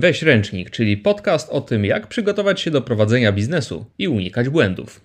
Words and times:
Weź 0.00 0.22
ręcznik, 0.22 0.70
czyli 0.70 0.96
podcast 0.96 1.50
o 1.50 1.60
tym, 1.60 1.84
jak 1.84 2.06
przygotować 2.06 2.60
się 2.60 2.70
do 2.70 2.82
prowadzenia 2.82 3.32
biznesu 3.32 3.90
i 3.98 4.08
unikać 4.08 4.48
błędów. 4.48 5.00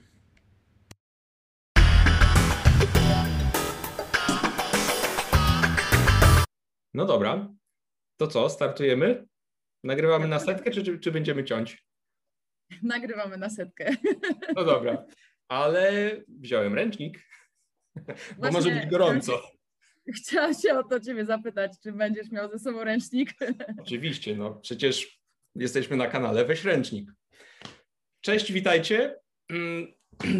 No 6.93 7.05
dobra, 7.05 7.53
to 8.17 8.27
co, 8.27 8.49
startujemy? 8.49 9.27
Nagrywamy 9.83 10.27
na 10.27 10.39
setkę, 10.39 10.71
czy, 10.71 10.99
czy, 10.99 11.11
będziemy 11.11 11.43
ciąć? 11.43 11.85
Nagrywamy 12.83 13.37
na 13.37 13.49
setkę. 13.49 13.95
No 14.55 14.63
dobra, 14.63 15.05
ale 15.47 16.11
wziąłem 16.27 16.73
ręcznik, 16.73 17.19
bo 18.37 18.51
może 18.51 18.71
być 18.71 18.85
gorąco. 18.85 19.41
Chciałam 20.07 20.53
się 20.53 20.79
o 20.79 20.83
to 20.83 20.99
Ciebie 20.99 21.25
zapytać, 21.25 21.71
czy 21.83 21.91
będziesz 21.91 22.31
miał 22.31 22.51
ze 22.51 22.59
sobą 22.59 22.83
ręcznik? 22.83 23.33
Oczywiście, 23.81 24.35
no 24.35 24.55
przecież 24.55 25.19
jesteśmy 25.55 25.97
na 25.97 26.07
kanale 26.07 26.45
Weź 26.45 26.63
Ręcznik. 26.63 27.11
Cześć, 28.21 28.51
witajcie. 28.51 29.15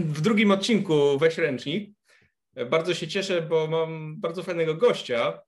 W 0.05 0.21
drugim 0.21 0.52
odcinku 0.52 1.19
Weź 1.19 1.38
Ręcznik. 1.38 1.95
Bardzo 2.69 2.93
się 2.93 3.07
cieszę, 3.07 3.41
bo 3.41 3.67
mam 3.67 4.19
bardzo 4.19 4.43
fajnego 4.43 4.75
gościa. 4.75 5.41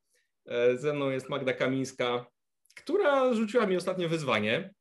Ze 0.76 0.94
mną 0.94 1.10
jest 1.10 1.30
Magda 1.30 1.54
Kamińska, 1.54 2.26
która 2.76 3.34
rzuciła 3.34 3.66
mi 3.68 3.78
ostatnio 3.78 4.10
wyzwanie. 4.10 4.74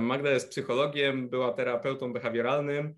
Magda 0.00 0.30
jest 0.30 0.50
psychologiem, 0.50 1.28
była 1.28 1.52
terapeutą 1.52 2.12
behawioralnym. 2.12 2.94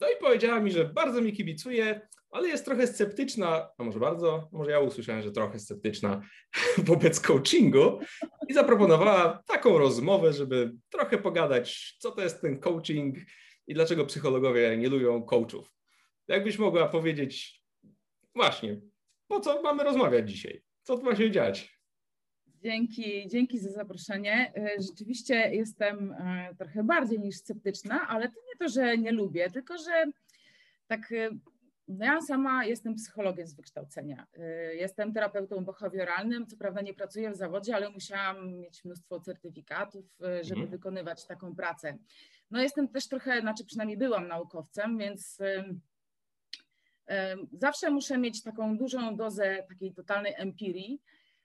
No 0.00 0.08
i 0.10 0.20
powiedziała 0.20 0.60
mi, 0.60 0.72
że 0.72 0.84
bardzo 0.84 1.20
mi 1.20 1.32
kibicuje, 1.32 2.08
ale 2.30 2.48
jest 2.48 2.64
trochę 2.64 2.86
sceptyczna, 2.86 3.68
a 3.78 3.84
może 3.84 4.00
bardzo, 4.00 4.48
może 4.52 4.70
ja 4.70 4.80
usłyszałem, 4.80 5.22
że 5.22 5.32
trochę 5.32 5.58
sceptyczna 5.58 6.20
wobec 6.78 7.20
coachingu 7.20 7.98
i 8.48 8.54
zaproponowała 8.54 9.42
taką 9.46 9.78
rozmowę, 9.78 10.32
żeby 10.32 10.72
trochę 10.90 11.18
pogadać, 11.18 11.96
co 11.98 12.10
to 12.10 12.22
jest 12.22 12.40
ten 12.40 12.60
coaching 12.60 13.16
i 13.66 13.74
dlaczego 13.74 14.06
psychologowie 14.06 14.76
nie 14.76 14.88
lubią 14.88 15.22
coachów. 15.22 15.72
Jakbyś 16.28 16.58
mogła 16.58 16.88
powiedzieć, 16.88 17.62
właśnie, 18.34 18.80
po 19.28 19.40
co 19.40 19.62
mamy 19.62 19.84
rozmawiać 19.84 20.30
dzisiaj? 20.30 20.62
Co 20.82 20.98
tu 20.98 21.04
ma 21.04 21.16
się 21.16 21.30
dziać? 21.30 21.76
Dzięki, 22.62 23.28
dzięki 23.28 23.58
za 23.58 23.70
zaproszenie. 23.70 24.52
Rzeczywiście 24.90 25.34
jestem 25.54 26.12
e, 26.12 26.54
trochę 26.58 26.84
bardziej 26.84 27.18
niż 27.18 27.36
sceptyczna, 27.36 28.08
ale 28.08 28.28
to 28.28 28.34
nie 28.34 28.56
to, 28.58 28.68
że 28.68 28.98
nie 28.98 29.12
lubię, 29.12 29.50
tylko 29.50 29.78
że 29.78 30.04
tak 30.86 31.12
e, 31.12 31.30
ja 31.88 32.20
sama 32.20 32.64
jestem 32.64 32.94
psychologiem 32.94 33.46
z 33.46 33.54
wykształcenia. 33.54 34.26
Y, 34.36 34.76
jestem 34.76 35.12
terapeutą 35.12 35.64
behawioralnym. 35.64 36.46
Co 36.46 36.56
prawda 36.56 36.80
nie 36.80 36.94
pracuję 36.94 37.30
w 37.30 37.36
zawodzie, 37.36 37.76
ale 37.76 37.90
musiałam 37.90 38.54
mieć 38.54 38.84
mnóstwo 38.84 39.20
certyfikatów, 39.20 40.04
y, 40.04 40.44
żeby 40.44 40.60
mhm. 40.60 40.70
wykonywać 40.70 41.26
taką 41.26 41.54
pracę. 41.56 41.98
No 42.50 42.62
jestem 42.62 42.88
też 42.88 43.08
trochę, 43.08 43.40
znaczy 43.40 43.64
przynajmniej 43.64 43.98
byłam 43.98 44.28
naukowcem, 44.28 44.98
więc 44.98 45.40
y, 45.40 45.64
zawsze 47.52 47.90
muszę 47.90 48.18
mieć 48.18 48.42
taką 48.42 48.78
dużą 48.78 49.16
dozę 49.16 49.64
takiej 49.68 49.94
totalnej 49.94 50.34
empirii, 50.36 51.02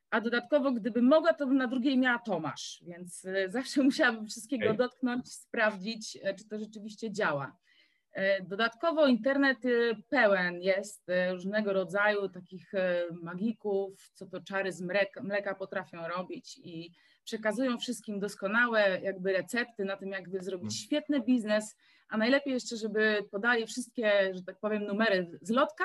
a 0.10 0.22
dodatkowo 0.22 0.72
gdybym 0.72 1.06
mogła, 1.06 1.34
to 1.34 1.48
bym 1.48 1.58
na 1.58 1.68
drugiej 1.68 1.98
miała 1.98 2.20
Tomasz, 2.20 2.84
więc 2.88 3.28
zawsze 3.48 3.84
musiałabym 3.90 4.28
wszystkiego 4.28 4.66
okay. 4.66 4.78
dotknąć, 4.78 5.34
sprawdzić, 5.34 6.20
czy 6.38 6.48
to 6.48 6.60
rzeczywiście 6.60 7.12
działa. 7.12 7.58
E, 8.14 8.42
dodatkowo 8.44 9.08
internet 9.08 9.66
y, 9.66 9.96
pełen 10.10 10.62
jest 10.62 11.10
y, 11.10 11.32
różnego 11.32 11.74
rodzaju 11.74 12.30
takich 12.30 12.74
y, 12.74 12.80
magików, 13.22 14.12
co 14.14 14.26
to 14.26 14.42
czary 14.42 14.72
z 14.72 14.82
mleka, 14.82 15.24
mleka 15.24 15.56
potrafią 15.56 16.08
robić 16.08 16.58
i 16.64 16.92
przekazują 17.24 17.78
wszystkim 17.78 18.20
doskonałe 18.20 19.00
jakby 19.02 19.34
recepty 19.34 19.86
na 19.86 19.98
tym, 19.98 20.10
jakby 20.10 20.44
zrobić 20.44 20.74
mhm. 20.74 20.86
świetny 20.86 21.22
biznes, 21.22 21.76
a 22.10 22.18
najlepiej 22.18 22.54
jeszcze, 22.54 22.78
żeby 22.78 23.24
podali 23.32 23.68
wszystkie, 23.68 24.32
że 24.34 24.44
tak 24.44 24.60
powiem, 24.60 24.84
numery 24.84 25.40
z 25.42 25.50
lotka 25.50 25.84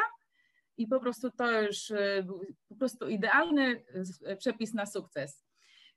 i 0.77 0.87
po 0.87 1.01
prostu 1.01 1.31
to 1.31 1.63
już 1.63 1.93
po 2.69 2.75
prostu 2.77 3.09
idealny 3.09 3.85
przepis 4.39 4.75
na 4.75 4.87
sukces. 4.87 5.46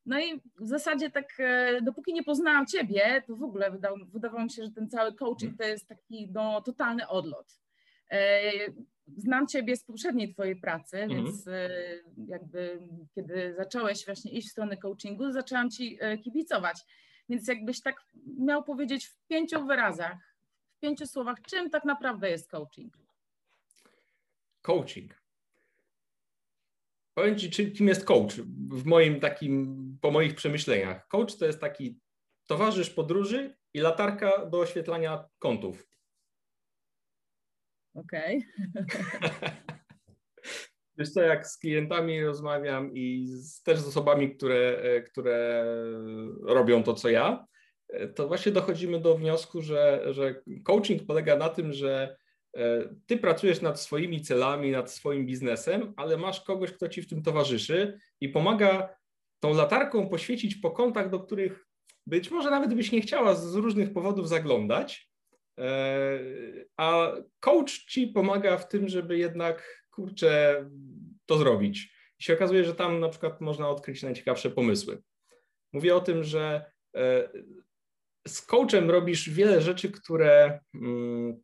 No 0.09 0.20
i 0.20 0.42
w 0.59 0.68
zasadzie 0.68 1.09
tak, 1.09 1.40
e, 1.40 1.81
dopóki 1.81 2.14
nie 2.14 2.24
poznałam 2.24 2.66
Ciebie, 2.66 3.24
to 3.28 3.36
w 3.36 3.44
ogóle 3.44 3.72
wydało, 3.72 3.97
wydawało 4.14 4.44
mi 4.44 4.52
się, 4.52 4.64
że 4.64 4.72
ten 4.72 4.90
cały 4.90 5.14
coaching 5.14 5.58
to 5.58 5.64
jest 5.64 5.88
taki 5.88 6.30
no, 6.31 6.62
totalny 6.62 7.08
odlot. 7.08 7.59
E, 8.12 8.52
znam 9.18 9.47
Ciebie 9.47 9.75
z 9.75 9.84
poprzedniej 9.84 10.34
Twojej 10.34 10.56
pracy, 10.56 10.97
mhm. 10.97 11.24
więc 11.25 11.47
e, 11.47 11.70
jakby 12.28 12.80
kiedy 13.16 13.53
zacząłeś 13.58 14.06
właśnie 14.06 14.31
iść 14.31 14.47
w 14.47 14.52
stronę 14.52 14.78
coachingu, 14.78 15.31
zaczęłam 15.31 15.70
Ci 15.70 16.00
kibicować. 16.24 16.78
Więc 17.30 17.47
jakbyś 17.47 17.81
tak 17.81 17.96
miał 18.40 18.64
powiedzieć 18.64 19.08
w 19.08 19.28
pięciu 19.28 19.66
wyrazach, 19.66 20.18
w 20.78 20.80
pięciu 20.80 21.08
słowach, 21.08 21.41
czym 21.41 21.70
tak 21.70 21.86
naprawdę 21.86 22.30
jest 22.30 22.50
coaching? 22.50 22.97
Coaching 24.62 25.19
Powiem 27.19 27.38
Ci, 27.38 27.72
kim 27.72 27.88
jest 27.88 28.06
coach 28.06 28.35
w 28.69 28.85
moim 28.85 29.19
takim, 29.19 29.97
po 30.02 30.12
moich 30.12 30.35
przemyśleniach. 30.35 31.07
Coach 31.07 31.35
to 31.35 31.46
jest 31.46 31.62
taki 31.62 32.00
towarzysz 32.47 32.90
podróży 32.90 33.56
i 33.74 33.80
latarka 33.80 34.46
do 34.46 34.59
oświetlania 34.59 35.25
kątów. 35.40 35.88
Okej. 37.94 38.46
Okay. 38.75 39.52
Wiesz 40.97 41.09
co, 41.09 41.22
jak 41.22 41.47
z 41.47 41.58
klientami 41.58 42.24
rozmawiam 42.24 42.94
i 42.94 43.28
z, 43.28 43.63
też 43.63 43.79
z 43.79 43.88
osobami, 43.88 44.35
które, 44.35 44.81
które 45.02 45.66
robią 46.41 46.84
to, 46.84 46.94
co 46.94 47.09
ja, 47.09 47.46
to 48.16 48.28
właśnie 48.28 48.52
dochodzimy 48.52 49.00
do 49.00 49.18
wniosku, 49.18 49.62
że, 49.62 50.06
że 50.13 50.41
coaching 50.63 51.06
polega 51.06 51.35
na 51.35 51.50
tym, 51.50 51.74
że 51.74 52.18
E, 52.19 52.19
ty 53.05 53.17
pracujesz 53.17 53.61
nad 53.61 53.81
swoimi 53.81 54.21
celami, 54.21 54.71
nad 54.71 54.91
swoim 54.91 55.25
biznesem, 55.25 55.93
ale 55.97 56.17
masz 56.17 56.41
kogoś, 56.41 56.71
kto 56.71 56.89
ci 56.89 57.01
w 57.01 57.09
tym 57.09 57.23
towarzyszy 57.23 57.99
i 58.21 58.29
pomaga 58.29 58.95
tą 59.39 59.53
latarką 59.53 60.09
poświecić 60.09 60.55
po 60.55 60.71
kątach, 60.71 61.09
do 61.09 61.19
których 61.19 61.65
być 62.07 62.31
może 62.31 62.49
nawet 62.49 62.73
byś 62.73 62.91
nie 62.91 63.01
chciała 63.01 63.35
z 63.35 63.55
różnych 63.55 63.93
powodów 63.93 64.29
zaglądać, 64.29 65.09
e, 65.59 66.19
a 66.77 67.11
coach 67.39 67.71
ci 67.71 68.07
pomaga 68.07 68.57
w 68.57 68.67
tym, 68.67 68.87
żeby 68.87 69.17
jednak, 69.17 69.85
kurczę, 69.91 70.66
to 71.25 71.37
zrobić. 71.37 71.93
I 72.19 72.23
się 72.23 72.33
okazuje, 72.33 72.63
że 72.63 72.75
tam 72.75 72.99
na 72.99 73.09
przykład 73.09 73.41
można 73.41 73.69
odkryć 73.69 74.03
najciekawsze 74.03 74.49
pomysły. 74.49 75.01
Mówię 75.73 75.95
o 75.95 76.01
tym, 76.01 76.23
że 76.23 76.71
e, 76.95 77.29
z 78.27 78.41
coachem 78.41 78.91
robisz 78.91 79.29
wiele 79.29 79.61
rzeczy, 79.61 79.91
które 79.91 80.59
mm, 80.75 81.41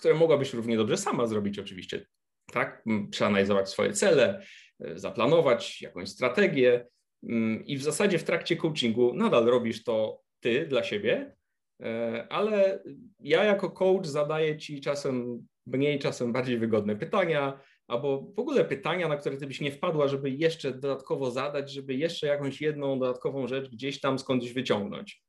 które 0.00 0.14
mogłabyś 0.14 0.54
równie 0.54 0.76
dobrze 0.76 0.96
sama 0.96 1.26
zrobić 1.26 1.58
oczywiście. 1.58 2.06
Tak? 2.52 2.84
Przeanalizować 3.10 3.68
swoje 3.68 3.92
cele, 3.92 4.42
e, 4.80 4.98
zaplanować 4.98 5.82
jakąś 5.82 6.08
strategię 6.08 6.86
mm, 7.22 7.66
i 7.66 7.76
w 7.76 7.82
zasadzie 7.82 8.18
w 8.18 8.24
trakcie 8.24 8.56
coachingu 8.56 9.14
nadal 9.14 9.44
robisz 9.44 9.84
to 9.84 10.20
ty 10.40 10.66
dla 10.66 10.84
siebie, 10.84 11.36
e, 11.82 12.26
ale 12.30 12.82
ja 13.20 13.44
jako 13.44 13.70
coach 13.70 14.06
zadaję 14.06 14.58
ci 14.58 14.80
czasem 14.80 15.46
mniej, 15.66 15.98
czasem 15.98 16.32
bardziej 16.32 16.58
wygodne 16.58 16.96
pytania, 16.96 17.60
albo 17.86 18.32
w 18.36 18.38
ogóle 18.38 18.64
pytania, 18.64 19.08
na 19.08 19.16
które 19.16 19.36
ty 19.36 19.46
byś 19.46 19.60
nie 19.60 19.72
wpadła, 19.72 20.08
żeby 20.08 20.30
jeszcze 20.30 20.72
dodatkowo 20.72 21.30
zadać, 21.30 21.72
żeby 21.72 21.94
jeszcze 21.94 22.26
jakąś 22.26 22.60
jedną 22.60 22.98
dodatkową 22.98 23.46
rzecz 23.46 23.70
gdzieś 23.70 24.00
tam 24.00 24.18
skądś 24.18 24.52
wyciągnąć. 24.52 25.22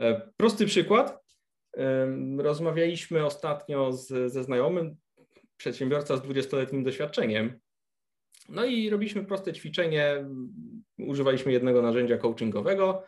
E, 0.00 0.30
prosty 0.36 0.66
przykład. 0.66 1.18
Rozmawialiśmy 2.38 3.24
ostatnio 3.24 3.92
z, 3.92 4.32
ze 4.32 4.44
znajomym, 4.44 4.96
przedsiębiorca 5.56 6.16
z 6.16 6.20
20-letnim 6.20 6.84
doświadczeniem. 6.84 7.60
No 8.48 8.64
i 8.64 8.90
robiliśmy 8.90 9.24
proste 9.24 9.52
ćwiczenie, 9.52 10.26
używaliśmy 10.98 11.52
jednego 11.52 11.82
narzędzia 11.82 12.18
coachingowego 12.18 13.02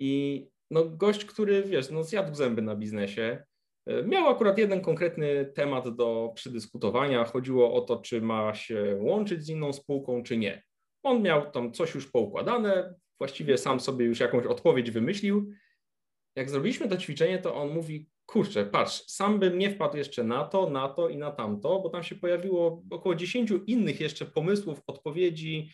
i 0.00 0.46
no 0.70 0.84
gość, 0.84 1.24
który 1.24 1.62
wiesz, 1.62 1.90
no 1.90 2.04
zjadł 2.04 2.34
zęby 2.34 2.62
na 2.62 2.76
biznesie, 2.76 3.44
e, 3.86 4.02
miał 4.02 4.28
akurat 4.28 4.58
jeden 4.58 4.80
konkretny 4.80 5.52
temat 5.54 5.96
do 5.96 6.32
przedyskutowania. 6.34 7.24
Chodziło 7.24 7.74
o 7.74 7.80
to, 7.80 7.96
czy 7.96 8.20
ma 8.20 8.54
się 8.54 8.98
łączyć 9.00 9.44
z 9.44 9.48
inną 9.48 9.72
spółką, 9.72 10.22
czy 10.22 10.36
nie. 10.36 10.62
On 11.02 11.22
miał 11.22 11.50
tam 11.50 11.72
coś 11.72 11.94
już 11.94 12.10
poukładane, 12.10 12.94
właściwie 13.18 13.58
sam 13.58 13.80
sobie 13.80 14.06
już 14.06 14.20
jakąś 14.20 14.46
odpowiedź 14.46 14.90
wymyślił 14.90 15.50
jak 16.38 16.50
zrobiliśmy 16.50 16.88
to 16.88 16.96
ćwiczenie, 16.96 17.38
to 17.38 17.54
on 17.54 17.68
mówi, 17.68 18.06
kurczę, 18.26 18.66
patrz, 18.66 19.04
sam 19.06 19.38
bym 19.38 19.58
nie 19.58 19.70
wpadł 19.70 19.96
jeszcze 19.96 20.24
na 20.24 20.44
to, 20.44 20.70
na 20.70 20.88
to 20.88 21.08
i 21.08 21.16
na 21.16 21.30
tamto, 21.30 21.80
bo 21.80 21.90
tam 21.90 22.02
się 22.02 22.14
pojawiło 22.14 22.82
około 22.90 23.14
10 23.14 23.52
innych 23.66 24.00
jeszcze 24.00 24.26
pomysłów, 24.26 24.82
odpowiedzi, 24.86 25.70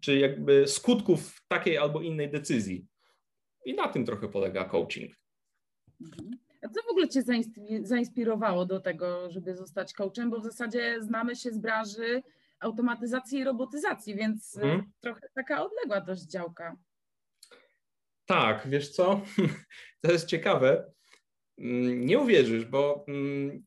czy 0.00 0.18
jakby 0.18 0.66
skutków 0.66 1.42
takiej 1.48 1.78
albo 1.78 2.00
innej 2.00 2.30
decyzji. 2.30 2.86
I 3.64 3.74
na 3.74 3.88
tym 3.88 4.04
trochę 4.04 4.28
polega 4.28 4.64
coaching. 4.64 5.12
A 6.62 6.68
co 6.68 6.82
w 6.82 6.90
ogóle 6.90 7.08
Cię 7.08 7.22
zainspirowało 7.82 8.66
do 8.66 8.80
tego, 8.80 9.30
żeby 9.30 9.56
zostać 9.56 9.92
coachem? 9.92 10.30
Bo 10.30 10.40
w 10.40 10.44
zasadzie 10.44 10.96
znamy 11.00 11.36
się 11.36 11.50
z 11.50 11.58
branży 11.58 12.22
automatyzacji 12.60 13.38
i 13.38 13.44
robotyzacji, 13.44 14.14
więc 14.14 14.56
mhm. 14.56 14.92
trochę 15.00 15.28
taka 15.34 15.64
odległa 15.64 16.00
dość 16.00 16.22
działka. 16.22 16.76
Tak, 18.26 18.68
wiesz 18.68 18.88
co? 18.88 19.20
To 20.04 20.12
jest 20.12 20.26
ciekawe. 20.26 20.92
Mm, 21.58 22.06
nie 22.06 22.18
uwierzysz, 22.18 22.64
bo 22.64 23.04
mm, 23.08 23.62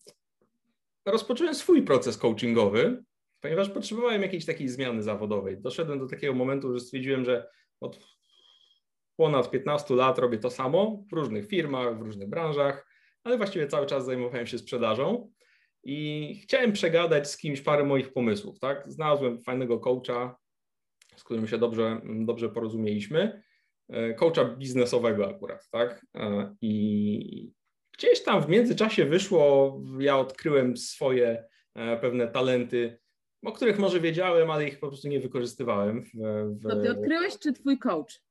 rozpocząłem 1.05 1.55
swój 1.55 1.81
proces 1.81 2.17
coachingowy, 2.17 3.03
ponieważ 3.41 3.69
potrzebowałem 3.69 4.21
jakiejś 4.21 4.45
takiej 4.45 4.69
zmiany 4.69 5.03
zawodowej. 5.03 5.57
Doszedłem 5.61 5.99
do 5.99 6.07
takiego 6.07 6.33
momentu, 6.33 6.73
że 6.73 6.79
stwierdziłem, 6.79 7.25
że 7.25 7.47
od 7.81 7.99
ponad 9.15 9.51
15 9.51 9.95
lat 9.95 10.19
robię 10.19 10.37
to 10.37 10.49
samo 10.49 11.03
w 11.11 11.13
różnych 11.13 11.47
firmach, 11.47 11.99
w 11.99 12.01
różnych 12.01 12.29
branżach, 12.29 12.87
ale 13.23 13.37
właściwie 13.37 13.67
cały 13.67 13.85
czas 13.85 14.05
zajmowałem 14.05 14.47
się 14.47 14.57
sprzedażą 14.57 15.31
i 15.83 16.39
chciałem 16.43 16.71
przegadać 16.71 17.29
z 17.31 17.37
kimś 17.37 17.61
parę 17.61 17.83
moich 17.83 18.13
pomysłów. 18.13 18.59
Tak? 18.59 18.83
Znalazłem 18.87 19.41
fajnego 19.41 19.79
coacha, 19.79 20.37
z 21.15 21.23
którym 21.23 21.47
się 21.47 21.57
dobrze, 21.57 22.01
dobrze 22.05 22.49
porozumieliśmy, 22.49 23.43
coacha 24.15 24.45
biznesowego 24.45 25.29
akurat, 25.29 25.69
tak? 25.71 26.05
E, 26.15 26.55
I 26.61 27.51
gdzieś 27.97 28.23
tam 28.23 28.43
w 28.43 28.49
międzyczasie 28.49 29.05
wyszło, 29.05 29.81
ja 29.99 30.17
odkryłem 30.17 30.77
swoje 30.77 31.45
e, 31.75 31.97
pewne 31.97 32.27
talenty, 32.27 32.99
o 33.45 33.51
których 33.51 33.79
może 33.79 33.99
wiedziałem, 33.99 34.51
ale 34.51 34.67
ich 34.67 34.79
po 34.79 34.87
prostu 34.87 35.07
nie 35.07 35.19
wykorzystywałem. 35.19 36.03
W, 36.03 36.11
w... 36.59 36.69
To 36.69 36.81
ty 36.81 36.91
odkryłeś, 36.91 37.39
czy 37.39 37.53
twój 37.53 37.79
coach? 37.79 38.21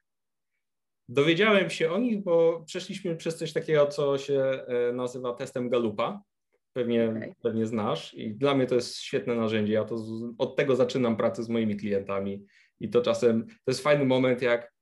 Dowiedziałem 1.08 1.70
się 1.70 1.92
o 1.92 1.98
nich, 1.98 2.22
bo 2.22 2.62
przeszliśmy 2.66 3.16
przez 3.16 3.36
coś 3.36 3.52
takiego, 3.52 3.86
co 3.86 4.18
się 4.18 4.64
nazywa 4.92 5.34
testem 5.34 5.68
Galupa 5.68 6.22
pewnie, 6.72 7.10
okay. 7.10 7.34
pewnie 7.42 7.66
znasz 7.66 8.14
i 8.14 8.34
dla 8.34 8.54
mnie 8.54 8.66
to 8.66 8.74
jest 8.74 8.98
świetne 8.98 9.34
narzędzie. 9.34 9.72
Ja 9.72 9.84
to 9.84 9.98
z, 9.98 10.34
od 10.38 10.56
tego 10.56 10.76
zaczynam 10.76 11.16
pracę 11.16 11.42
z 11.42 11.48
moimi 11.48 11.76
klientami 11.76 12.44
i 12.80 12.90
to 12.90 13.02
czasem 13.02 13.46
to 13.46 13.70
jest 13.70 13.82
fajny 13.82 14.04
moment, 14.04 14.42
jak 14.42 14.73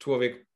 człowiek 0.00 0.46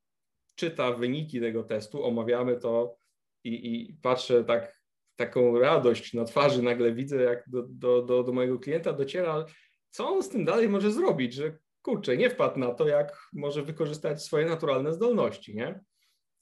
czyta 0.54 0.92
wyniki 0.92 1.40
tego 1.40 1.62
testu, 1.62 2.04
omawiamy 2.04 2.56
to 2.56 2.96
i, 3.44 3.72
i 3.72 3.94
patrzę 4.02 4.44
tak, 4.44 4.80
taką 5.16 5.58
radość 5.58 6.14
na 6.14 6.24
twarzy, 6.24 6.62
nagle 6.62 6.92
widzę, 6.92 7.22
jak 7.22 7.48
do, 7.48 7.62
do, 7.68 8.02
do, 8.02 8.22
do 8.22 8.32
mojego 8.32 8.58
klienta 8.58 8.92
dociera, 8.92 9.46
co 9.90 10.08
on 10.08 10.22
z 10.22 10.28
tym 10.28 10.44
dalej 10.44 10.68
może 10.68 10.92
zrobić, 10.92 11.34
że 11.34 11.58
kurczę, 11.82 12.16
nie 12.16 12.30
wpadł 12.30 12.58
na 12.58 12.74
to, 12.74 12.88
jak 12.88 13.28
może 13.32 13.62
wykorzystać 13.62 14.22
swoje 14.22 14.46
naturalne 14.46 14.92
zdolności, 14.92 15.56
nie? 15.56 15.80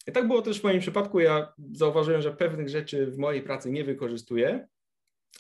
I 0.06 0.12
tak 0.12 0.28
było 0.28 0.43
też 0.43 0.60
w 0.60 0.64
moim 0.64 0.81
przypadku. 0.81 1.20
Ja 1.20 1.52
zauważyłem, 1.72 2.22
że 2.22 2.37
pewnych 2.37 2.69
rzeczy 2.69 3.06
w 3.06 3.19
mojej 3.19 3.43
pracy 3.43 3.70
nie 3.70 3.84
wykorzystuję, 3.84 4.69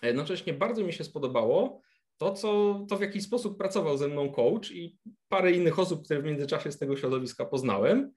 a 0.02 0.06
jednocześnie 0.06 0.52
bardzo 0.52 0.84
mi 0.84 0.92
się 0.92 1.04
spodobało 1.04 1.80
to, 2.18 2.32
co, 2.32 2.80
to 2.88 2.96
w 2.96 3.00
jaki 3.00 3.20
sposób 3.20 3.58
pracował 3.58 3.98
ze 3.98 4.08
mną 4.08 4.32
coach 4.32 4.70
i 4.70 4.98
parę 5.28 5.52
innych 5.52 5.78
osób, 5.78 6.04
które 6.04 6.22
w 6.22 6.24
międzyczasie 6.24 6.72
z 6.72 6.78
tego 6.78 6.96
środowiska 6.96 7.44
poznałem. 7.44 8.12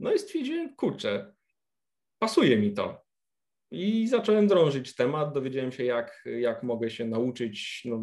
No 0.00 0.12
i 0.12 0.18
stwierdziłem, 0.18 0.76
kurczę, 0.76 1.34
pasuje 2.18 2.58
mi 2.58 2.72
to. 2.72 3.04
I 3.70 4.08
zacząłem 4.08 4.46
drążyć 4.46 4.94
temat, 4.94 5.34
dowiedziałem 5.34 5.72
się, 5.72 5.84
jak, 5.84 6.24
jak 6.40 6.62
mogę 6.62 6.90
się 6.90 7.04
nauczyć 7.04 7.82
no, 7.84 8.02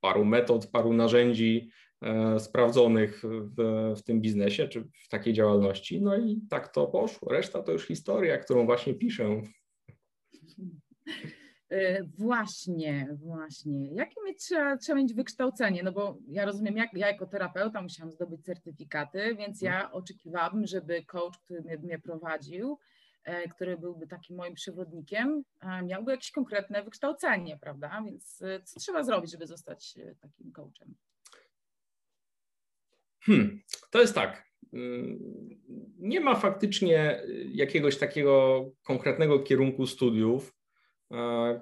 paru 0.00 0.24
metod, 0.24 0.66
paru 0.66 0.92
narzędzi, 0.92 1.70
E, 2.02 2.40
sprawdzonych 2.40 3.22
w, 3.24 3.94
w 3.96 4.02
tym 4.02 4.20
biznesie 4.20 4.68
czy 4.68 4.80
w 4.80 5.08
takiej 5.08 5.32
działalności. 5.32 6.02
No 6.02 6.16
i 6.16 6.40
tak 6.50 6.72
to 6.72 6.86
poszło. 6.86 7.28
Reszta 7.28 7.62
to 7.62 7.72
już 7.72 7.86
historia, 7.86 8.38
którą 8.38 8.66
właśnie 8.66 8.94
piszę. 8.94 9.42
E, 11.72 12.02
właśnie, 12.04 13.08
właśnie. 13.12 13.94
Jakie 13.94 14.22
mieć, 14.24 14.38
trzeba, 14.38 14.76
trzeba 14.76 14.98
mieć 14.98 15.14
wykształcenie? 15.14 15.82
No 15.82 15.92
bo 15.92 16.18
ja 16.28 16.44
rozumiem, 16.44 16.76
jak, 16.76 16.94
ja 16.94 17.06
jako 17.08 17.26
terapeuta 17.26 17.82
musiałam 17.82 18.12
zdobyć 18.12 18.44
certyfikaty, 18.44 19.34
więc 19.34 19.62
ja 19.62 19.92
oczekiwałabym, 19.92 20.66
żeby 20.66 21.04
coach, 21.04 21.38
który 21.44 21.62
mnie, 21.62 21.78
mnie 21.78 21.98
prowadził, 21.98 22.78
e, 23.24 23.48
który 23.48 23.76
byłby 23.76 24.06
takim 24.06 24.36
moim 24.36 24.54
przewodnikiem, 24.54 25.42
miałby 25.84 26.10
jakieś 26.10 26.30
konkretne 26.30 26.82
wykształcenie, 26.82 27.58
prawda? 27.58 28.02
Więc 28.06 28.42
co 28.64 28.80
trzeba 28.80 29.02
zrobić, 29.02 29.30
żeby 29.30 29.46
zostać 29.46 29.98
takim 30.20 30.52
coachem? 30.52 30.94
Hmm, 33.20 33.60
to 33.90 34.00
jest 34.00 34.14
tak. 34.14 34.44
Mm, 34.72 35.18
nie 35.98 36.20
ma 36.20 36.34
faktycznie 36.34 37.22
jakiegoś 37.52 37.98
takiego 37.98 38.64
konkretnego 38.82 39.40
kierunku 39.40 39.86
studiów, 39.86 40.61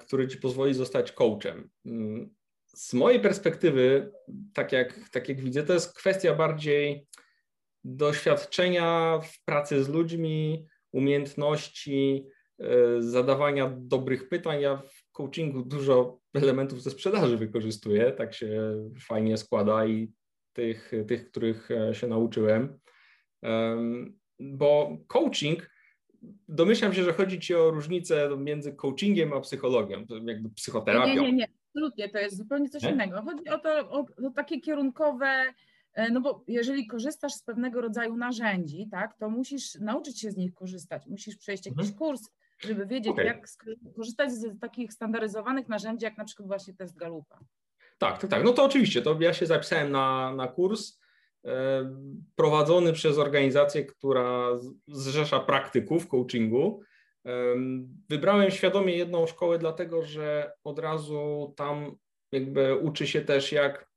który 0.00 0.28
ci 0.28 0.38
pozwoli 0.38 0.74
zostać 0.74 1.12
coachem. 1.12 1.70
Mm, 1.86 2.34
z 2.66 2.94
mojej 2.94 3.20
perspektywy, 3.20 4.12
tak 4.54 4.72
jak, 4.72 5.10
tak 5.12 5.28
jak 5.28 5.40
widzę, 5.40 5.62
to 5.62 5.72
jest 5.72 5.96
kwestia 5.96 6.34
bardziej 6.34 7.06
doświadczenia 7.84 9.20
w 9.24 9.44
pracy 9.44 9.84
z 9.84 9.88
ludźmi, 9.88 10.66
umiejętności 10.92 12.26
e, 12.58 13.02
zadawania 13.02 13.72
dobrych 13.76 14.28
pytań. 14.28 14.60
Ja 14.60 14.76
w 14.76 15.12
coachingu 15.12 15.62
dużo 15.62 16.20
elementów 16.34 16.82
ze 16.82 16.90
sprzedaży 16.90 17.36
wykorzystuję, 17.36 18.12
tak 18.12 18.34
się 18.34 18.74
fajnie 19.00 19.36
składa 19.36 19.86
i 19.86 20.12
tych, 20.52 20.92
tych 21.08 21.30
których 21.30 21.70
e, 21.70 21.94
się 21.94 22.06
nauczyłem. 22.06 22.78
Bo 24.40 24.96
coaching, 25.06 25.70
domyślam 26.48 26.94
się, 26.94 27.04
że 27.04 27.12
chodzi 27.12 27.40
Ci 27.40 27.54
o 27.54 27.70
różnicę 27.70 28.28
między 28.36 28.72
coachingiem 28.72 29.32
a 29.32 29.40
psychologią, 29.40 30.04
jakby 30.24 30.50
psychoterapią. 30.50 31.14
Nie, 31.14 31.20
nie, 31.20 31.32
nie, 31.32 31.48
absolutnie, 31.68 32.08
to 32.08 32.18
jest 32.18 32.36
zupełnie 32.36 32.68
coś 32.68 32.82
nie? 32.82 32.90
innego. 32.90 33.22
Chodzi 33.22 33.48
o 33.48 33.58
to, 33.58 33.90
o, 33.90 34.06
o 34.26 34.30
takie 34.36 34.60
kierunkowe, 34.60 35.52
e, 35.94 36.10
no 36.10 36.20
bo 36.20 36.44
jeżeli 36.48 36.86
korzystasz 36.86 37.32
z 37.32 37.42
pewnego 37.42 37.80
rodzaju 37.80 38.16
narzędzi, 38.16 38.88
tak, 38.90 39.18
to 39.18 39.30
musisz 39.30 39.74
nauczyć 39.74 40.20
się 40.20 40.30
z 40.30 40.36
nich 40.36 40.54
korzystać, 40.54 41.06
musisz 41.06 41.36
przejść 41.36 41.66
jakiś 41.66 41.80
mhm. 41.80 41.98
kurs, 41.98 42.22
żeby 42.60 42.86
wiedzieć, 42.86 43.12
okay. 43.12 43.24
jak 43.24 43.46
korzystać 43.96 44.32
z 44.32 44.60
takich 44.60 44.92
standaryzowanych 44.92 45.68
narzędzi, 45.68 46.04
jak 46.04 46.18
na 46.18 46.24
przykład 46.24 46.48
właśnie 46.48 46.74
test 46.74 46.96
Galupa. 46.96 47.38
Tak, 47.98 48.18
tak, 48.18 48.30
tak. 48.30 48.44
No 48.44 48.52
to 48.52 48.64
oczywiście, 48.64 49.02
to 49.02 49.20
ja 49.20 49.32
się 49.32 49.46
zapisałem 49.46 49.92
na, 49.92 50.34
na 50.34 50.48
kurs 50.48 50.99
prowadzony 52.36 52.92
przez 52.92 53.18
organizację, 53.18 53.84
która 53.84 54.48
zrzesza 54.88 55.40
praktyków 55.40 56.08
coachingu. 56.08 56.80
E, 57.26 57.54
wybrałem 58.08 58.50
świadomie 58.50 58.96
jedną 58.96 59.26
szkołę, 59.26 59.58
dlatego 59.58 60.02
że 60.02 60.52
od 60.64 60.78
razu 60.78 61.54
tam 61.56 61.96
jakby 62.32 62.76
uczy 62.76 63.06
się 63.06 63.20
też, 63.20 63.52
jak 63.52 63.90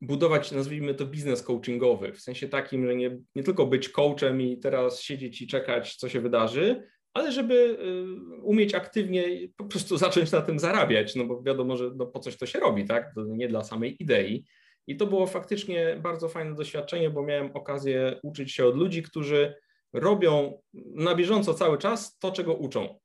budować, 0.00 0.52
nazwijmy 0.52 0.94
to, 0.94 1.06
biznes 1.06 1.42
coachingowy, 1.42 2.12
w 2.12 2.20
sensie 2.20 2.48
takim, 2.48 2.86
że 2.86 2.96
nie, 2.96 3.18
nie 3.34 3.42
tylko 3.42 3.66
być 3.66 3.88
coachem 3.88 4.40
i 4.40 4.58
teraz 4.58 5.00
siedzieć 5.00 5.42
i 5.42 5.46
czekać, 5.46 5.96
co 5.96 6.08
się 6.08 6.20
wydarzy, 6.20 6.82
ale 7.14 7.32
żeby 7.32 7.54
y, 7.54 8.42
umieć 8.42 8.74
aktywnie 8.74 9.24
po 9.56 9.64
prostu 9.64 9.96
zacząć 9.96 10.32
na 10.32 10.40
tym 10.40 10.58
zarabiać, 10.58 11.16
no 11.16 11.24
bo 11.24 11.42
wiadomo, 11.42 11.76
że 11.76 11.90
no 11.96 12.06
po 12.06 12.20
coś 12.20 12.36
to 12.36 12.46
się 12.46 12.60
robi, 12.60 12.84
tak? 12.84 13.14
To 13.14 13.24
nie 13.24 13.48
dla 13.48 13.64
samej 13.64 14.02
idei. 14.02 14.44
I 14.90 14.96
to 14.96 15.06
było 15.06 15.26
faktycznie 15.26 15.98
bardzo 16.02 16.28
fajne 16.28 16.54
doświadczenie, 16.54 17.10
bo 17.10 17.22
miałem 17.22 17.50
okazję 17.54 18.20
uczyć 18.22 18.52
się 18.52 18.66
od 18.66 18.76
ludzi, 18.76 19.02
którzy 19.02 19.54
robią 19.92 20.60
na 20.94 21.14
bieżąco 21.14 21.54
cały 21.54 21.78
czas 21.78 22.18
to, 22.18 22.32
czego 22.32 22.54
uczą. 22.54 22.98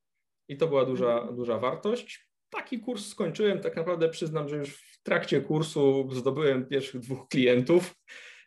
I 0.48 0.58
to 0.58 0.68
była 0.68 0.86
duża, 0.86 1.14
mhm. 1.14 1.36
duża 1.36 1.60
wartość. 1.60 2.28
Taki 2.50 2.80
kurs 2.80 3.08
skończyłem, 3.08 3.60
tak 3.60 3.76
naprawdę 3.76 4.10
przyznam, 4.10 4.50
że 4.50 4.58
już 4.58 4.78
w 4.78 5.04
trakcie 5.04 5.42
kursu 5.42 6.10
zdobyłem 6.12 6.66
pierwszych 6.66 7.02
dwóch 7.02 7.28
klientów, 7.28 7.96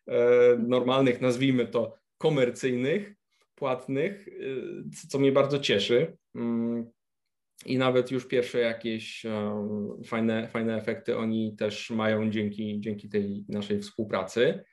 e, 0.09 0.57
normalnych, 0.69 1.21
nazwijmy 1.21 1.67
to 1.67 1.95
komercyjnych, 2.19 3.15
płatnych, 3.55 4.29
y, 4.29 5.09
co 5.09 5.19
mnie 5.19 5.33
bardzo 5.33 5.59
cieszy. 5.59 6.17
I 7.67 7.79
nawet 7.79 8.11
już 8.11 8.27
pierwsze 8.27 8.59
jakieś 8.59 9.25
um, 9.25 10.05
fajne, 10.05 10.49
fajne 10.49 10.77
efekty 10.77 11.17
oni 11.17 11.57
też 11.57 11.91
mają 11.91 12.31
dzięki, 12.31 12.81
dzięki 12.81 13.09
tej 13.09 13.45
naszej 13.49 13.81
współpracy. 13.81 14.65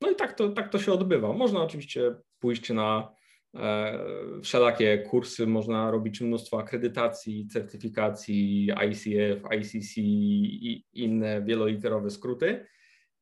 No 0.00 0.10
i 0.10 0.16
tak 0.16 0.32
to, 0.32 0.48
tak 0.48 0.68
to 0.68 0.78
się 0.78 0.92
odbywa. 0.92 1.32
Można 1.32 1.62
oczywiście 1.62 2.14
pójść 2.38 2.70
na 2.70 3.14
e, 3.54 3.98
wszelakie 4.42 4.98
kursy, 4.98 5.46
można 5.46 5.90
robić 5.90 6.20
mnóstwo 6.20 6.58
akredytacji, 6.58 7.46
certyfikacji, 7.46 8.70
ICF, 8.90 9.42
ICC 9.60 9.96
i 9.96 10.84
inne 10.92 11.42
wieloliterowe 11.42 12.10
skróty. 12.10 12.66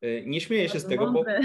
E, 0.02 0.22
nie 0.26 0.40
śmieję 0.40 0.68
się 0.68 0.80
z 0.80 0.86
tego, 0.86 1.12
bo 1.12 1.24
e, 1.30 1.42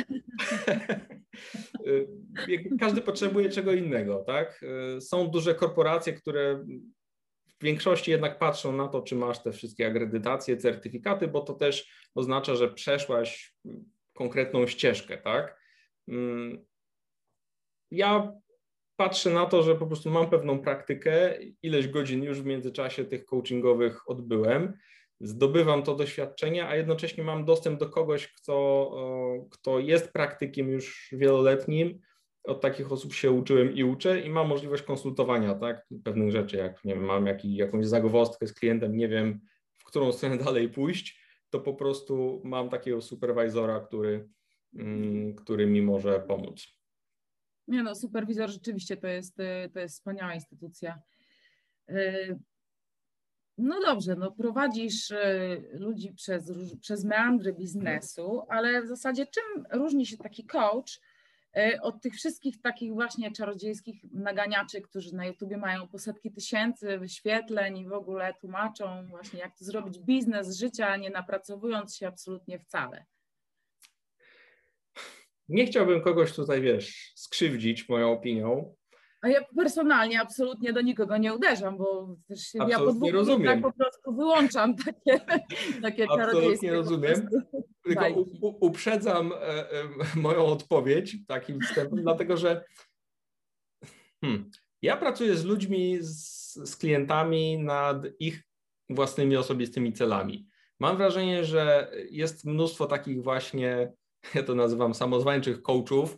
każdy 2.80 3.02
potrzebuje 3.02 3.50
czego 3.50 3.74
innego, 3.74 4.24
tak? 4.28 4.64
E, 4.98 5.02
są 5.02 5.28
duże 5.28 5.56
korporacje, 5.56 6.14
które 6.14 6.66
w 7.60 7.64
większości 7.64 8.12
jednak 8.12 8.40
patrzą 8.40 8.72
na 8.72 8.88
to, 8.88 9.02
czy 9.02 9.16
masz 9.16 9.44
te 9.44 9.52
wszystkie 9.52 9.88
akredytacje, 9.88 10.58
certyfikaty, 10.58 11.28
bo 11.28 11.42
to 11.42 11.54
też 11.54 11.92
oznacza, 12.16 12.56
że 12.56 12.74
przeszłaś 12.74 13.56
konkretną 14.14 14.68
ścieżkę, 14.68 15.18
tak? 15.18 15.62
Mm, 16.08 16.66
ja 17.92 18.34
patrzę 18.96 19.30
na 19.30 19.46
to, 19.46 19.64
że 19.64 19.76
po 19.76 19.88
prostu 19.88 20.10
mam 20.10 20.30
pewną 20.30 20.60
praktykę, 20.60 21.40
ileś 21.64 21.88
godzin 21.88 22.24
już 22.24 22.42
w 22.42 22.46
międzyczasie 22.46 23.06
tych 23.06 23.26
coachingowych 23.26 24.10
odbyłem 24.10 24.74
zdobywam 25.20 25.84
to 25.84 25.96
doświadczenie, 25.96 26.68
a 26.68 26.76
jednocześnie 26.76 27.24
mam 27.24 27.46
dostęp 27.46 27.80
do 27.80 27.90
kogoś, 27.90 28.28
kto, 28.28 29.48
kto 29.52 29.80
jest 29.80 30.14
praktykiem 30.14 30.70
już 30.70 31.10
wieloletnim. 31.12 32.00
Od 32.44 32.62
takich 32.62 32.92
osób 32.92 33.14
się 33.14 33.32
uczyłem 33.32 33.74
i 33.74 33.84
uczę 33.84 34.22
i 34.22 34.30
mam 34.30 34.48
możliwość 34.48 34.84
konsultowania 34.84 35.56
tak, 35.56 35.88
pewnych 36.04 36.32
rzeczy, 36.32 36.58
jak 36.58 36.86
nie 36.86 36.94
wiem, 36.94 37.04
mam 37.04 37.26
jakiś, 37.26 37.58
jakąś 37.58 37.86
zagwozdkę 37.86 38.48
z 38.48 38.54
klientem, 38.54 38.98
nie 38.98 39.08
wiem, 39.08 39.40
w 39.78 39.84
którą 39.84 40.12
stronę 40.12 40.38
dalej 40.46 40.70
pójść, 40.70 41.22
to 41.50 41.60
po 41.60 41.74
prostu 41.74 42.42
mam 42.44 42.70
takiego 42.70 43.02
superwizora, 43.02 43.80
który, 43.80 44.30
mm, 44.76 45.36
który 45.36 45.68
mi 45.68 45.82
może 45.82 46.20
pomóc. 46.20 46.68
Nie 47.68 47.84
no, 47.84 47.96
superwizor 47.96 48.50
rzeczywiście 48.50 48.98
to 48.98 49.08
jest, 49.08 49.38
to 49.74 49.80
jest 49.80 49.96
wspaniała 49.96 50.34
instytucja. 50.34 51.00
No 53.58 53.80
dobrze, 53.86 54.16
no 54.16 54.32
prowadzisz 54.32 55.12
y, 55.12 55.70
ludzi 55.74 56.14
przez, 56.14 56.52
przez 56.82 57.04
meandry 57.04 57.54
biznesu, 57.54 58.42
ale 58.50 58.82
w 58.82 58.88
zasadzie 58.88 59.26
czym 59.26 59.66
różni 59.72 60.06
się 60.06 60.18
taki 60.18 60.46
coach 60.46 61.02
y, 61.58 61.82
od 61.82 62.02
tych 62.02 62.14
wszystkich 62.14 62.62
takich 62.62 62.94
właśnie 62.94 63.32
czarodziejskich 63.32 64.04
naganiaczy, 64.12 64.82
którzy 64.82 65.16
na 65.16 65.26
YouTubie 65.26 65.58
mają 65.58 65.88
po 65.88 66.00
setki 66.00 66.32
tysięcy 66.32 66.98
wyświetleń 66.98 67.78
i 67.78 67.88
w 67.88 67.94
ogóle 67.94 68.34
tłumaczą 68.34 69.08
właśnie 69.08 69.40
jak 69.40 69.58
to 69.58 69.66
zrobić 69.66 70.00
biznes 70.00 70.58
życia, 70.58 70.98
nie 70.98 71.10
napracowując 71.10 71.96
się 71.96 72.08
absolutnie 72.08 72.60
wcale? 72.60 73.06
Nie 75.50 75.66
chciałbym 75.66 76.02
kogoś 76.02 76.34
tutaj, 76.34 76.62
wiesz, 76.62 77.12
skrzywdzić 77.16 77.90
moją 77.90 78.12
opinią, 78.12 78.76
a 79.22 79.28
ja 79.28 79.46
personalnie 79.56 80.22
absolutnie 80.22 80.74
do 80.74 80.82
nikogo 80.82 81.18
nie 81.18 81.34
uderzam, 81.34 81.78
bo 81.78 82.16
też 82.28 82.40
absolutnie 82.40 82.74
ja 82.74 82.80
po 82.80 82.94
dwóch 82.94 83.12
rozumiem. 83.12 83.62
po 83.62 83.72
prostu 83.72 84.16
wyłączam 84.16 84.76
takie, 84.76 85.20
takie 85.82 86.06
Absolutnie 86.10 86.72
rozumiem. 86.74 87.30
Tylko 87.84 88.08
u, 88.42 88.58
uprzedzam 88.66 89.32
e, 89.34 89.72
e, 89.72 89.84
moją 90.16 90.46
odpowiedź 90.46 91.18
takim 91.28 91.62
wstępem, 91.62 92.02
dlatego 92.02 92.38
że 92.38 92.66
hmm, 94.22 94.50
ja 94.82 94.98
pracuję 94.98 95.38
z 95.38 95.46
ludźmi, 95.46 95.98
z, 96.02 96.54
z 96.54 96.76
klientami 96.76 97.58
nad 97.58 98.06
ich 98.20 98.44
własnymi 98.90 99.38
osobistymi 99.38 99.94
celami. 99.94 100.48
Mam 100.80 100.98
wrażenie, 100.98 101.46
że 101.46 101.92
jest 102.12 102.46
mnóstwo 102.46 102.86
takich 102.86 103.24
właśnie, 103.24 103.94
ja 104.36 104.44
to 104.44 104.56
nazywam 104.56 104.94
samozwańczych 104.94 105.62
coachów, 105.62 106.18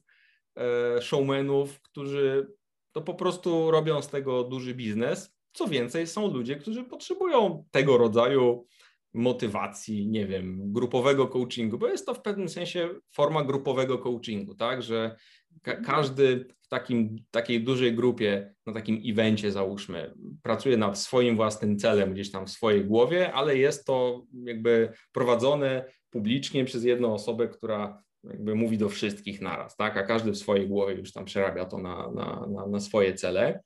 e, 0.57 1.01
showmenów, 1.01 1.81
którzy 1.81 2.58
to 2.91 3.01
po 3.01 3.13
prostu 3.13 3.71
robią 3.71 4.01
z 4.01 4.09
tego 4.09 4.43
duży 4.43 4.75
biznes. 4.75 5.35
Co 5.53 5.67
więcej, 5.67 6.07
są 6.07 6.33
ludzie, 6.33 6.55
którzy 6.55 6.83
potrzebują 6.83 7.65
tego 7.71 7.97
rodzaju 7.97 8.65
motywacji, 9.13 10.07
nie 10.07 10.27
wiem, 10.27 10.73
grupowego 10.73 11.27
coachingu, 11.27 11.77
bo 11.77 11.87
jest 11.87 12.05
to 12.05 12.13
w 12.13 12.21
pewnym 12.21 12.49
sensie 12.49 12.89
forma 13.11 13.43
grupowego 13.43 13.97
coachingu, 13.97 14.55
tak, 14.55 14.83
że 14.83 15.15
ka 15.61 15.75
każdy 15.75 16.45
w 16.61 16.67
takim, 16.67 17.15
takiej 17.31 17.63
dużej 17.63 17.95
grupie, 17.95 18.53
na 18.65 18.73
takim 18.73 19.01
evencie 19.05 19.51
załóżmy, 19.51 20.13
pracuje 20.43 20.77
nad 20.77 20.99
swoim 20.99 21.35
własnym 21.35 21.79
celem 21.79 22.13
gdzieś 22.13 22.31
tam 22.31 22.47
w 22.47 22.49
swojej 22.51 22.85
głowie, 22.85 23.33
ale 23.33 23.57
jest 23.57 23.85
to 23.85 24.25
jakby 24.43 24.91
prowadzone 25.11 25.85
publicznie 26.09 26.65
przez 26.65 26.83
jedną 26.83 27.13
osobę, 27.13 27.47
która 27.47 28.03
jakby 28.23 28.55
mówi 28.55 28.77
do 28.77 28.89
wszystkich 28.89 29.41
naraz, 29.41 29.75
tak? 29.75 29.97
a 29.97 30.03
każdy 30.03 30.31
w 30.31 30.37
swojej 30.37 30.67
głowie 30.67 30.93
już 30.93 31.13
tam 31.13 31.25
przerabia 31.25 31.65
to 31.65 31.77
na, 31.77 32.11
na, 32.11 32.47
na, 32.47 32.67
na 32.67 32.79
swoje 32.79 33.13
cele. 33.13 33.63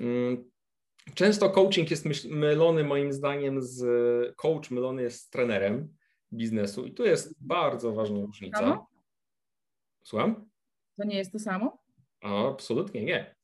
Mm, 0.00 0.44
często 1.14 1.50
coaching 1.50 1.90
jest 1.90 2.06
mylony 2.24 2.84
moim 2.84 3.12
zdaniem 3.12 3.62
z, 3.62 3.84
coach 4.36 4.70
mylony 4.70 5.02
jest 5.02 5.20
z 5.20 5.30
trenerem 5.30 5.88
biznesu 6.32 6.86
i 6.86 6.94
tu 6.94 7.04
jest 7.04 7.34
bardzo 7.40 7.92
ważna 7.92 8.20
różnica. 8.20 8.58
Samo? 8.58 8.86
Słucham? 10.02 10.48
To 10.96 11.04
nie 11.04 11.16
jest 11.16 11.32
to 11.32 11.38
samo? 11.38 11.84
absolutnie 12.22 13.04
nie. 13.04 13.34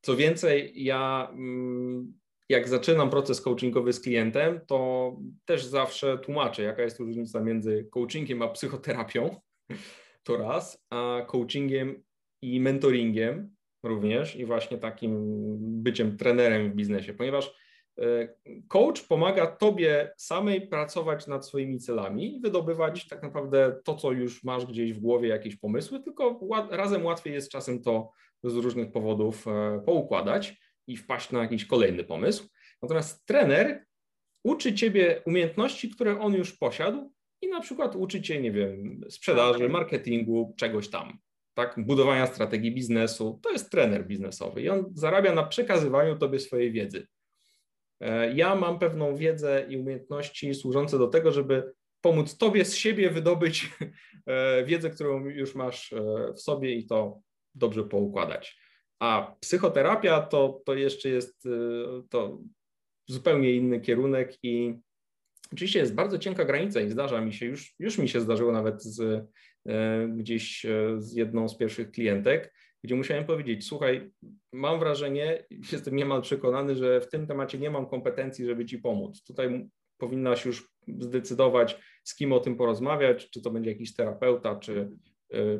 Co 0.00 0.16
więcej, 0.16 0.84
ja 0.84 1.28
mm, 1.32 2.12
jak 2.48 2.68
zaczynam 2.68 3.10
proces 3.10 3.40
coachingowy 3.40 3.92
z 3.92 4.00
klientem, 4.00 4.60
to 4.66 5.12
też 5.44 5.64
zawsze 5.64 6.18
tłumaczę, 6.18 6.62
jaka 6.62 6.82
jest 6.82 6.98
różnica 6.98 7.40
między 7.40 7.88
coachingiem 7.90 8.42
a 8.42 8.48
psychoterapią 8.48 9.40
to 10.24 10.36
raz, 10.36 10.84
a 10.90 11.22
coachingiem 11.26 12.02
i 12.42 12.60
mentoringiem 12.60 13.54
również 13.82 14.36
i 14.36 14.44
właśnie 14.44 14.78
takim 14.78 15.20
byciem 15.82 16.16
trenerem 16.16 16.70
w 16.70 16.74
biznesie, 16.74 17.14
ponieważ 17.14 17.54
e, 17.98 18.28
coach 18.68 19.02
pomaga 19.02 19.46
tobie 19.46 20.12
samej 20.16 20.68
pracować 20.68 21.26
nad 21.26 21.46
swoimi 21.46 21.78
celami 21.78 22.36
i 22.36 22.40
wydobywać 22.40 23.08
tak 23.08 23.22
naprawdę 23.22 23.80
to, 23.84 23.94
co 23.94 24.12
już 24.12 24.44
masz 24.44 24.66
gdzieś 24.66 24.92
w 24.92 25.00
głowie, 25.00 25.28
jakieś 25.28 25.56
pomysły, 25.56 26.00
tylko 26.00 26.40
razem 26.70 27.04
łatwiej 27.04 27.34
jest 27.34 27.50
czasem 27.50 27.82
to 27.82 28.10
z 28.44 28.54
różnych 28.54 28.92
powodów 28.92 29.48
e, 29.48 29.82
poukładać 29.86 30.56
i 30.86 30.96
wpaść 30.96 31.30
na 31.30 31.42
jakiś 31.42 31.64
kolejny 31.64 32.04
pomysł. 32.04 32.48
Natomiast 32.82 33.26
trener 33.26 33.84
uczy 34.44 34.74
ciebie 34.74 35.22
umiejętności, 35.26 35.90
które 35.90 36.20
on 36.20 36.34
już 36.34 36.58
posiadł 36.58 37.12
i 37.42 37.48
na 37.48 37.60
przykład 37.60 37.96
uczycie, 37.96 38.40
nie 38.40 38.52
wiem, 38.52 39.00
sprzedaży, 39.08 39.68
marketingu, 39.68 40.54
czegoś 40.56 40.88
tam, 40.88 41.18
tak, 41.54 41.74
budowania 41.86 42.26
strategii 42.26 42.74
biznesu. 42.74 43.40
To 43.42 43.50
jest 43.50 43.70
trener 43.70 44.06
biznesowy 44.06 44.62
i 44.62 44.68
on 44.68 44.84
zarabia 44.94 45.34
na 45.34 45.42
przekazywaniu 45.42 46.18
tobie 46.18 46.38
swojej 46.38 46.72
wiedzy. 46.72 47.06
E, 48.00 48.34
ja 48.34 48.54
mam 48.54 48.78
pewną 48.78 49.16
wiedzę 49.16 49.66
i 49.68 49.76
umiejętności 49.76 50.54
służące 50.54 50.98
do 50.98 51.06
tego, 51.06 51.32
żeby 51.32 51.72
pomóc 52.00 52.36
tobie 52.36 52.64
z 52.64 52.76
siebie 52.76 53.10
wydobyć 53.10 53.70
e, 54.26 54.64
wiedzę, 54.64 54.90
którą 54.90 55.26
już 55.26 55.54
masz 55.54 55.92
e, 55.92 56.32
w 56.36 56.40
sobie 56.40 56.74
i 56.74 56.86
to 56.86 57.20
dobrze 57.54 57.84
poukładać. 57.84 58.58
A 59.00 59.36
psychoterapia 59.40 60.20
to, 60.20 60.62
to 60.66 60.74
jeszcze 60.74 61.08
jest 61.08 61.48
to 62.10 62.38
zupełnie 63.06 63.52
inny 63.52 63.80
kierunek 63.80 64.38
i 64.42 64.74
Oczywiście 65.52 65.78
jest 65.78 65.94
bardzo 65.94 66.18
cienka 66.18 66.44
granica 66.44 66.80
i 66.80 66.90
zdarza 66.90 67.20
mi 67.20 67.32
się, 67.32 67.46
już, 67.46 67.74
już 67.78 67.98
mi 67.98 68.08
się 68.08 68.20
zdarzyło 68.20 68.52
nawet 68.52 68.82
z, 68.82 69.28
e, 69.68 70.08
gdzieś 70.08 70.64
e, 70.64 70.94
z 70.98 71.12
jedną 71.12 71.48
z 71.48 71.56
pierwszych 71.56 71.90
klientek, 71.90 72.54
gdzie 72.84 72.94
musiałem 72.94 73.24
powiedzieć, 73.24 73.66
słuchaj, 73.66 74.10
mam 74.52 74.78
wrażenie, 74.78 75.44
jestem 75.72 75.96
niemal 75.96 76.22
przekonany, 76.22 76.74
że 76.74 77.00
w 77.00 77.08
tym 77.08 77.26
temacie 77.26 77.58
nie 77.58 77.70
mam 77.70 77.86
kompetencji, 77.86 78.46
żeby 78.46 78.66
ci 78.66 78.78
pomóc. 78.78 79.24
Tutaj 79.24 79.68
powinnaś 79.98 80.44
już 80.44 80.68
zdecydować, 80.98 81.78
z 82.04 82.14
kim 82.14 82.32
o 82.32 82.40
tym 82.40 82.56
porozmawiać, 82.56 83.30
czy 83.30 83.42
to 83.42 83.50
będzie 83.50 83.70
jakiś 83.70 83.94
terapeuta, 83.94 84.56
czy, 84.56 84.90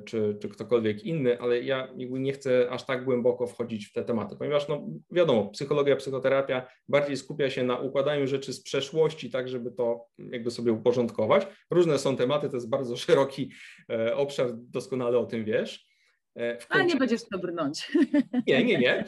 czy, 0.05 0.39
czy 0.41 0.49
ktokolwiek 0.49 1.05
inny, 1.05 1.41
ale 1.41 1.63
ja 1.63 1.89
nie 1.97 2.33
chcę 2.33 2.71
aż 2.71 2.87
tak 2.87 3.05
głęboko 3.05 3.47
wchodzić 3.47 3.87
w 3.87 3.93
te 3.93 4.05
tematy, 4.05 4.37
ponieważ 4.37 4.69
no, 4.69 4.87
wiadomo, 5.11 5.47
psychologia, 5.47 5.97
psychoterapia 5.97 6.67
bardziej 6.89 7.17
skupia 7.17 7.51
się 7.51 7.63
na 7.63 7.79
układaniu 7.79 8.27
rzeczy 8.27 8.53
z 8.53 8.63
przeszłości, 8.63 9.31
tak 9.31 9.49
żeby 9.49 9.71
to 9.71 10.07
jakby 10.19 10.51
sobie 10.51 10.73
uporządkować. 10.73 11.47
Różne 11.71 11.99
są 11.99 12.17
tematy, 12.17 12.49
to 12.49 12.57
jest 12.57 12.71
bardzo 12.71 12.97
szeroki 13.07 13.51
e, 13.91 14.17
obszar, 14.17 14.51
doskonale 14.55 15.19
o 15.19 15.27
tym 15.27 15.45
wiesz. 15.45 15.87
E, 16.35 16.59
w 16.59 16.67
Ale 16.69 16.85
nie 16.85 16.97
będziesz 16.97 17.23
to 17.33 17.39
brnąć. 17.39 17.93
Nie, 18.47 18.65
nie, 18.65 18.79
nie. 18.79 19.05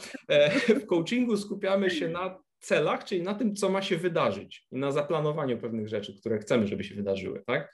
W 0.68 0.86
coachingu 0.90 1.36
skupiamy 1.36 1.90
się 1.90 2.08
na 2.08 2.44
celach, 2.58 3.04
czyli 3.04 3.22
na 3.22 3.34
tym, 3.34 3.54
co 3.54 3.68
ma 3.68 3.82
się 3.82 3.96
wydarzyć 3.96 4.66
i 4.70 4.76
na 4.76 4.92
zaplanowaniu 4.92 5.58
pewnych 5.58 5.88
rzeczy, 5.88 6.14
które 6.20 6.38
chcemy, 6.38 6.66
żeby 6.66 6.84
się 6.84 6.94
wydarzyły, 6.94 7.42
tak? 7.46 7.72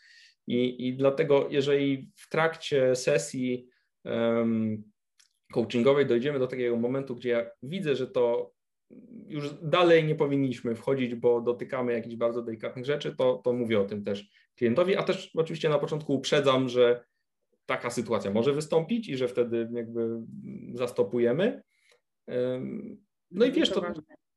I, 0.51 0.89
i 0.89 0.97
dlatego, 0.97 1.47
jeżeli 1.51 2.11
w 2.15 2.29
trakcie 2.29 2.97
sesji 2.97 3.69
um, 4.05 4.83
coachingowej 5.53 6.07
dojdziemy 6.07 6.39
do 6.39 6.47
takiego 6.47 6.77
momentu, 6.77 7.17
gdzie 7.17 7.29
ja 7.29 7.51
widzę, 7.63 7.97
że 7.97 8.07
to 8.07 8.53
już 9.27 9.55
dalej 9.63 10.05
nie 10.05 10.15
powinniśmy 10.15 10.75
wchodzić, 10.75 11.15
bo 11.15 11.41
dotykamy 11.41 11.93
jakichś 11.93 12.17
bardzo 12.17 12.43
delikatnych 12.43 12.85
rzeczy, 12.85 13.17
to, 13.17 13.41
to 13.45 13.53
mówię 13.53 13.81
o 13.81 13.85
tym 13.85 14.05
też 14.05 14.31
klientowi, 14.57 14.97
a 14.97 15.03
też 15.03 15.31
oczywiście 15.37 15.69
na 15.69 15.79
początku 15.79 16.15
uprzedzam, 16.15 16.69
że 16.69 17.05
taka 17.67 17.91
sytuacja 17.91 18.31
może 18.31 18.53
wystąpić 18.53 19.09
i 19.09 19.17
że 19.17 19.29
wtedy 19.29 19.69
jakby 19.73 20.21
zastopujemy. 20.75 21.63
No 23.31 23.45
i 23.45 23.53
wiesz, 23.53 23.71
to, 23.71 23.83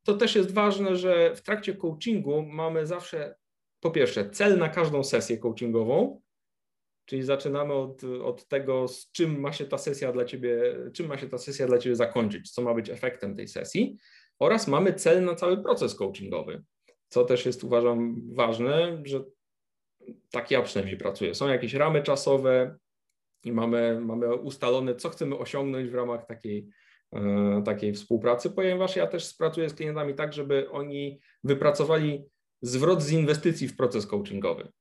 to 0.04 0.14
też 0.14 0.36
jest 0.36 0.52
ważne, 0.52 0.96
że 0.96 1.36
w 1.36 1.42
trakcie 1.42 1.74
coachingu 1.74 2.46
mamy 2.46 2.88
zawsze 2.88 3.36
po 3.84 3.92
pierwsze, 3.92 4.30
cel 4.30 4.58
na 4.58 4.70
każdą 4.70 5.04
sesję 5.04 5.38
coachingową, 5.38 6.22
czyli 7.06 7.24
zaczynamy 7.24 7.74
od, 7.74 8.04
od 8.04 8.48
tego, 8.48 8.88
z 8.88 9.12
czym 9.12 9.40
ma 9.40 9.52
się 9.54 9.66
ta 9.66 9.78
sesja 9.78 10.12
dla 10.12 10.26
ciebie, 10.26 10.76
czym 10.94 11.08
ma 11.08 11.18
się 11.18 11.30
ta 11.30 11.38
sesja 11.38 11.68
dla 11.68 11.78
ciebie 11.78 11.96
zakończyć, 11.96 12.52
co 12.52 12.62
ma 12.62 12.74
być 12.74 12.90
efektem 12.90 13.36
tej 13.36 13.48
sesji, 13.48 13.98
oraz 14.40 14.68
mamy 14.68 14.94
cel 14.94 15.26
na 15.26 15.36
cały 15.36 15.64
proces 15.64 15.96
coachingowy, 15.96 16.64
co 17.10 17.26
też 17.26 17.46
jest 17.46 17.64
uważam 17.64 18.22
ważne, 18.34 19.02
że 19.06 19.24
tak 20.32 20.52
ja 20.52 20.62
przynajmniej 20.62 20.98
pracuję. 20.98 21.36
Są 21.36 21.48
jakieś 21.48 21.74
ramy 21.74 22.04
czasowe 22.04 22.78
i 23.44 23.52
mamy, 23.52 24.02
mamy 24.02 24.36
ustalone, 24.36 24.96
co 24.96 25.10
chcemy 25.10 25.38
osiągnąć 25.38 25.90
w 25.90 25.96
ramach 25.96 26.26
takiej, 26.26 26.68
e, 27.14 27.62
takiej 27.66 27.94
współpracy, 27.94 28.50
ponieważ 28.50 28.96
ja 28.96 29.08
też 29.08 29.34
pracuję 29.34 29.70
z 29.70 29.74
klientami 29.74 30.16
tak, 30.16 30.34
żeby 30.34 30.70
oni 30.70 31.20
wypracowali 31.44 32.33
zwrot 32.64 33.02
z 33.02 33.12
inwestycji 33.12 33.68
w 33.68 33.76
proces 33.76 34.08
coachingowy. 34.08 34.72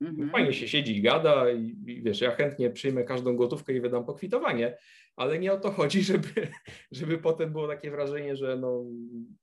Mhm. 0.00 0.30
Fajnie 0.30 0.52
się 0.52 0.68
siedzi 0.68 0.96
i 0.96 1.02
gada 1.02 1.50
i, 1.50 1.76
i, 1.86 2.02
wiesz, 2.02 2.20
ja 2.20 2.30
chętnie 2.30 2.70
przyjmę 2.70 3.04
każdą 3.04 3.36
gotówkę 3.36 3.72
i 3.72 3.80
wydam 3.80 4.04
pokwitowanie, 4.04 4.78
ale 5.16 5.38
nie 5.38 5.52
o 5.52 5.60
to 5.60 5.70
chodzi, 5.70 6.02
żeby, 6.12 6.48
żeby 6.92 7.18
potem 7.18 7.52
było 7.52 7.68
takie 7.68 7.90
wrażenie, 7.90 8.36
że 8.36 8.56
no, 8.56 8.84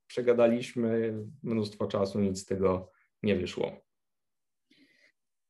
przegadaliśmy 0.07 1.17
mnóstwo 1.43 1.87
czasu, 1.87 2.19
nic 2.19 2.39
z 2.39 2.45
tego 2.45 2.91
nie 3.23 3.35
wyszło. 3.35 3.87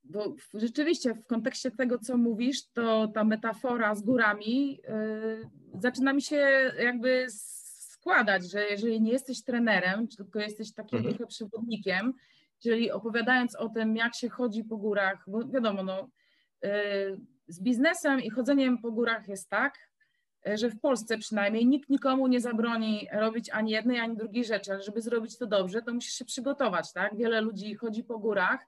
Bo 0.04 0.36
rzeczywiście 0.54 1.14
w 1.14 1.26
kontekście 1.26 1.72
tego, 1.72 2.00
co 2.00 2.18
mówisz, 2.18 2.68
to 2.74 3.08
ta 3.08 3.24
metafora 3.24 3.96
z 3.96 4.02
górami 4.02 4.70
yy, 4.70 5.50
zaczyna 5.82 6.14
mi 6.14 6.22
się 6.22 6.36
jakby 6.80 7.28
składać, 8.08 8.52
że 8.52 8.70
jeżeli 8.70 9.02
nie 9.02 9.12
jesteś 9.12 9.44
trenerem, 9.44 10.08
tylko 10.08 10.40
jesteś 10.40 10.74
takim 10.74 10.98
mhm. 10.98 11.16
trochę 11.16 11.28
przewodnikiem, 11.28 12.14
czyli 12.64 12.92
opowiadając 12.92 13.56
o 13.56 13.70
tym, 13.70 13.96
jak 13.96 14.16
się 14.16 14.30
chodzi 14.30 14.64
po 14.64 14.78
górach, 14.78 15.24
bo 15.28 15.48
wiadomo, 15.48 15.84
no, 15.84 16.10
yy, 16.64 16.70
z 17.48 17.62
biznesem 17.62 18.22
i 18.22 18.30
chodzeniem 18.30 18.78
po 18.78 18.92
górach 18.92 19.28
jest 19.28 19.50
tak, 19.50 19.74
że 20.56 20.70
w 20.70 20.80
Polsce 20.80 21.18
przynajmniej 21.18 21.66
nikt 21.66 21.90
nikomu 21.90 22.28
nie 22.28 22.42
zabroni 22.42 23.08
robić 23.12 23.50
ani 23.50 23.72
jednej, 23.72 24.00
ani 24.00 24.18
drugiej 24.18 24.46
rzeczy, 24.46 24.72
ale 24.72 24.84
żeby 24.84 25.02
zrobić 25.02 25.38
to 25.38 25.48
dobrze, 25.48 25.82
to 25.82 25.94
musisz 25.94 26.14
się 26.14 26.26
przygotować, 26.26 26.94
tak? 26.94 27.18
Wiele 27.18 27.42
ludzi 27.42 27.76
chodzi 27.76 28.04
po 28.04 28.20
górach, 28.20 28.68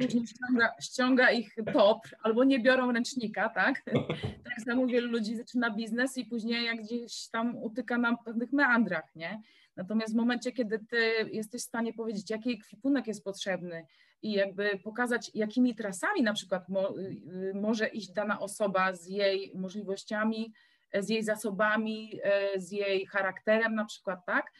później 0.00 0.26
ściąga, 0.26 0.72
ściąga, 0.80 1.30
ich 1.30 1.54
top, 1.72 1.98
albo 2.22 2.44
nie 2.44 2.60
biorą 2.60 2.92
ręcznika, 2.92 3.48
tak? 3.48 3.82
tak 4.44 4.60
samo 4.64 4.86
wielu 4.86 5.08
ludzi 5.08 5.36
zaczyna 5.36 5.70
biznes 5.70 6.18
i 6.18 6.24
później 6.24 6.64
jak 6.64 6.82
gdzieś 6.82 7.28
tam 7.28 7.56
utyka 7.56 7.98
nam 7.98 8.16
w 8.16 8.24
pewnych 8.24 8.52
meandrach, 8.52 9.16
nie? 9.16 9.42
Natomiast 9.76 10.12
w 10.14 10.16
momencie, 10.16 10.52
kiedy 10.52 10.78
ty 10.78 10.96
jesteś 11.32 11.62
w 11.62 11.64
stanie 11.64 11.92
powiedzieć, 11.92 12.30
jaki 12.30 12.58
kwipunek 12.58 13.06
jest 13.06 13.24
potrzebny 13.24 13.86
i 14.22 14.32
jakby 14.32 14.78
pokazać, 14.84 15.30
jakimi 15.34 15.74
trasami 15.74 16.22
na 16.22 16.32
przykład 16.32 16.68
mo, 16.68 16.98
y, 16.98 17.02
y, 17.02 17.54
może 17.54 17.88
iść 17.88 18.12
dana 18.12 18.40
osoba 18.40 18.94
z 18.94 19.06
jej 19.06 19.52
możliwościami, 19.54 20.52
z 20.94 21.08
jej 21.08 21.22
zasobami, 21.22 22.20
e, 22.22 22.60
z 22.60 22.72
jej 22.72 23.06
charakterem 23.06 23.74
na 23.74 23.84
przykład, 23.84 24.26
tak? 24.26 24.52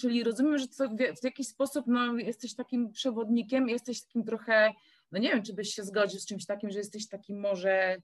Czyli 0.00 0.24
rozumiem, 0.24 0.58
że 0.58 0.68
to 0.68 0.88
w 1.20 1.24
jakiś 1.24 1.48
sposób 1.48 1.84
no, 1.86 2.16
jesteś 2.16 2.54
takim 2.54 2.92
przewodnikiem, 2.92 3.68
jesteś 3.68 4.02
takim 4.02 4.24
trochę, 4.24 4.72
no 5.12 5.18
nie 5.18 5.28
wiem, 5.28 5.42
czy 5.42 5.54
byś 5.54 5.74
się 5.74 5.84
zgodził 5.84 6.20
z 6.20 6.26
czymś 6.26 6.46
takim, 6.46 6.70
że 6.70 6.78
jesteś 6.78 7.08
takim 7.08 7.40
może 7.40 7.96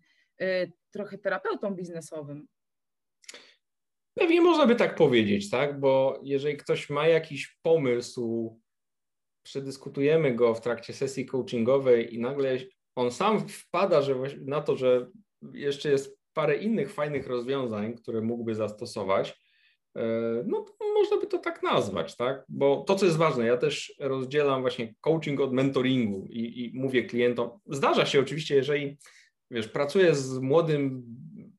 y, 0.42 0.72
trochę 0.90 1.18
terapeutą 1.18 1.74
biznesowym. 1.74 2.46
Pewnie 4.14 4.40
można 4.40 4.66
by 4.66 4.74
tak 4.74 4.94
powiedzieć, 4.94 5.50
tak? 5.50 5.80
Bo 5.80 6.20
jeżeli 6.22 6.56
ktoś 6.56 6.90
ma 6.90 7.06
jakiś 7.06 7.58
pomysł, 7.62 8.58
przedyskutujemy 9.42 10.34
go 10.34 10.54
w 10.54 10.60
trakcie 10.60 10.92
sesji 10.92 11.26
coachingowej 11.26 12.14
i 12.14 12.20
nagle 12.20 12.58
on 12.94 13.10
sam 13.10 13.48
wpada 13.48 14.02
że 14.02 14.14
na 14.40 14.62
to, 14.62 14.76
że 14.76 15.10
jeszcze 15.52 15.90
jest 15.90 16.17
parę 16.38 16.56
innych 16.56 16.92
fajnych 16.92 17.26
rozwiązań, 17.26 17.94
które 17.94 18.20
mógłby 18.20 18.54
zastosować, 18.54 19.40
e, 19.96 20.02
no 20.46 20.64
można 20.94 21.16
by 21.16 21.26
to 21.26 21.38
tak 21.38 21.62
nazwać, 21.62 22.16
tak? 22.16 22.44
Bo 22.48 22.84
to, 22.86 22.94
co 22.94 23.06
jest 23.06 23.18
ważne, 23.18 23.46
ja 23.46 23.56
też 23.56 23.94
rozdzielam 24.00 24.60
właśnie 24.60 24.94
coaching 25.00 25.40
od 25.40 25.52
mentoringu 25.52 26.26
i, 26.30 26.64
i 26.64 26.78
mówię 26.78 27.04
klientom, 27.04 27.50
zdarza 27.66 28.06
się 28.06 28.20
oczywiście, 28.20 28.54
jeżeli 28.54 28.98
wiesz, 29.50 29.68
pracuję 29.68 30.14
z 30.14 30.38
młodym 30.38 31.02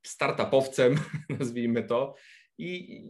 startupowcem, 0.02 0.96
nazwijmy 1.38 1.82
to, 1.82 2.14
i, 2.58 3.02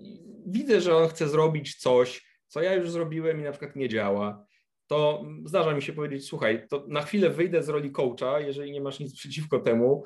widzę, 0.46 0.80
że 0.80 0.96
on 0.96 1.08
chce 1.08 1.28
zrobić 1.28 1.76
coś, 1.76 2.26
co 2.46 2.62
ja 2.62 2.74
już 2.74 2.90
zrobiłem 2.90 3.40
i 3.40 3.44
na 3.44 3.50
przykład 3.50 3.76
nie 3.76 3.88
działa, 3.88 4.46
to 4.86 5.24
zdarza 5.44 5.74
mi 5.74 5.82
się 5.82 5.92
powiedzieć, 5.92 6.26
słuchaj, 6.26 6.66
to 6.68 6.84
na 6.88 7.02
chwilę 7.02 7.30
wyjdę 7.30 7.62
z 7.62 7.68
roli 7.68 7.92
coacha, 7.92 8.40
jeżeli 8.40 8.72
nie 8.72 8.80
masz 8.80 9.00
nic 9.00 9.14
przeciwko 9.14 9.60
temu, 9.60 10.04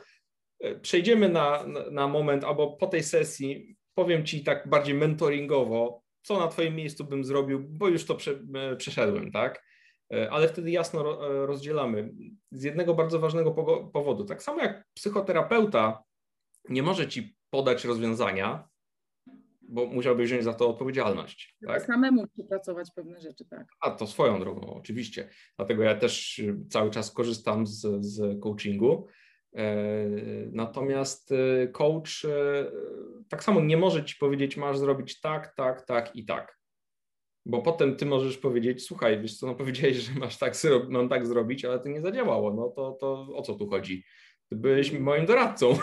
przejdziemy 0.82 1.28
na, 1.28 1.66
na 1.90 2.08
moment, 2.08 2.44
albo 2.44 2.76
po 2.76 2.86
tej 2.86 3.02
sesji 3.02 3.76
powiem 3.94 4.24
Ci 4.24 4.44
tak 4.44 4.68
bardziej 4.68 4.94
mentoringowo, 4.94 6.02
co 6.22 6.38
na 6.38 6.48
Twoim 6.48 6.74
miejscu 6.76 7.04
bym 7.04 7.24
zrobił, 7.24 7.60
bo 7.68 7.88
już 7.88 8.04
to 8.04 8.14
prze, 8.14 8.40
e, 8.54 8.76
przeszedłem, 8.76 9.32
tak? 9.32 9.64
E, 10.14 10.30
ale 10.30 10.48
wtedy 10.48 10.70
jasno 10.70 11.02
rozdzielamy. 11.46 12.12
Z 12.52 12.62
jednego 12.62 12.94
bardzo 12.94 13.18
ważnego 13.18 13.52
powodu. 13.92 14.24
Tak 14.24 14.42
samo 14.42 14.62
jak 14.62 14.84
psychoterapeuta 14.94 16.02
nie 16.68 16.82
może 16.82 17.08
Ci 17.08 17.36
podać 17.50 17.84
rozwiązania, 17.84 18.68
bo 19.62 19.86
musiałby 19.86 20.24
wziąć 20.24 20.44
za 20.44 20.54
to 20.54 20.68
odpowiedzialność. 20.68 21.56
Tak? 21.66 21.82
Samemu 21.86 22.26
przepracować 22.26 22.90
pewne 22.94 23.20
rzeczy, 23.20 23.44
tak. 23.44 23.66
A 23.80 23.90
to 23.90 24.06
swoją 24.06 24.40
drogą, 24.40 24.74
oczywiście. 24.74 25.28
Dlatego 25.56 25.82
ja 25.82 25.94
też 25.94 26.42
cały 26.70 26.90
czas 26.90 27.10
korzystam 27.10 27.66
z, 27.66 28.04
z 28.04 28.40
coachingu 28.42 29.06
E, 29.06 29.23
natomiast 30.52 31.32
e, 31.32 31.68
coach 31.68 32.24
e, 32.24 32.70
tak 33.28 33.44
samo 33.44 33.60
nie 33.60 33.76
może 33.76 34.04
ci 34.04 34.16
powiedzieć, 34.16 34.56
masz 34.56 34.78
zrobić 34.78 35.20
tak, 35.20 35.54
tak, 35.54 35.86
tak 35.86 36.16
i 36.16 36.24
tak. 36.24 36.58
Bo 37.46 37.62
potem 37.62 37.96
ty 37.96 38.06
możesz 38.06 38.38
powiedzieć, 38.38 38.86
słuchaj, 38.86 39.20
wiesz 39.20 39.38
co, 39.38 39.46
no 39.46 39.54
powiedziałeś, 39.54 39.96
że 39.96 40.12
masz 40.20 40.38
tak, 40.38 40.54
mam 40.88 41.08
tak 41.08 41.26
zrobić, 41.26 41.64
ale 41.64 41.80
to 41.80 41.88
nie 41.88 42.00
zadziałało. 42.00 42.54
No 42.54 42.68
to, 42.68 42.96
to 43.00 43.28
o 43.34 43.42
co 43.42 43.54
tu 43.54 43.68
chodzi? 43.68 44.04
Ty 44.48 44.56
byłeś 44.56 44.92
moim 44.92 45.26
doradcą. 45.26 45.78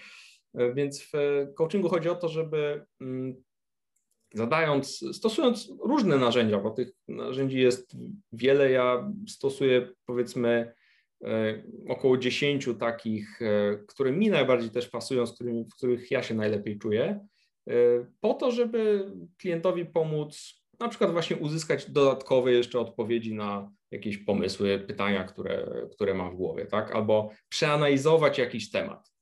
Więc 0.74 1.02
w 1.02 1.12
coachingu 1.54 1.88
chodzi 1.88 2.08
o 2.08 2.14
to, 2.14 2.28
żeby 2.28 2.86
mm, 3.00 3.34
zadając, 4.34 5.04
stosując 5.12 5.72
różne 5.84 6.18
narzędzia, 6.18 6.58
bo 6.58 6.70
tych 6.70 6.92
narzędzi 7.08 7.60
jest 7.60 7.96
wiele, 8.32 8.70
ja 8.70 9.12
stosuję 9.26 9.92
powiedzmy 10.06 10.72
E, 10.72 10.77
około 11.88 12.18
10 12.18 12.68
takich, 12.78 13.42
e, 13.42 13.78
które 13.86 14.12
mi 14.12 14.30
najbardziej 14.30 14.70
też 14.70 14.88
pasują, 14.88 15.26
z 15.26 15.34
którymi, 15.34 15.64
w 15.64 15.74
których 15.74 16.10
ja 16.10 16.22
się 16.22 16.34
najlepiej 16.34 16.78
czuję, 16.78 17.26
e, 17.68 17.72
po 18.20 18.34
to, 18.34 18.50
żeby 18.50 19.12
klientowi 19.38 19.86
pomóc 19.86 20.58
na 20.80 20.88
przykład 20.88 21.12
właśnie 21.12 21.36
uzyskać 21.36 21.90
dodatkowe 21.90 22.52
jeszcze 22.52 22.80
odpowiedzi 22.80 23.34
na 23.34 23.70
jakieś 23.90 24.18
pomysły, 24.18 24.78
pytania, 24.78 25.24
które, 25.24 25.66
które 25.92 26.14
ma 26.14 26.30
w 26.30 26.34
głowie, 26.34 26.66
tak? 26.66 26.94
Albo 26.94 27.30
przeanalizować 27.48 28.38
jakiś 28.38 28.70
temat. 28.70 29.12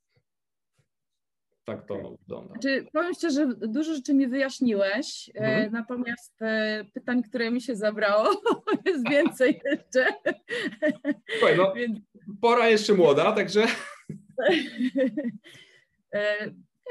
Tak 1.64 1.87
to 1.87 1.94
wygląda. 1.94 2.52
Znaczy, 2.52 2.87
powiem 2.92 3.14
szczerze, 3.14 3.46
dużo 3.56 3.94
rzeczy 3.94 4.14
mi 4.14 4.28
wyjaśniłeś, 4.28 5.30
mhm. 5.35 5.72
natomiast 5.72 6.38
pytań, 6.94 7.22
które 7.22 7.50
mi 7.50 7.61
się 7.61 7.76
zabrało, 7.76 8.42
jest 8.87 9.11
więcej 9.11 9.61
jeszcze. 9.64 10.06
Słuchaj, 11.38 11.57
no, 11.57 11.72
Więc... 11.72 11.99
pora 12.40 12.68
jeszcze 12.68 12.94
młoda, 12.94 13.33
także... 13.33 13.66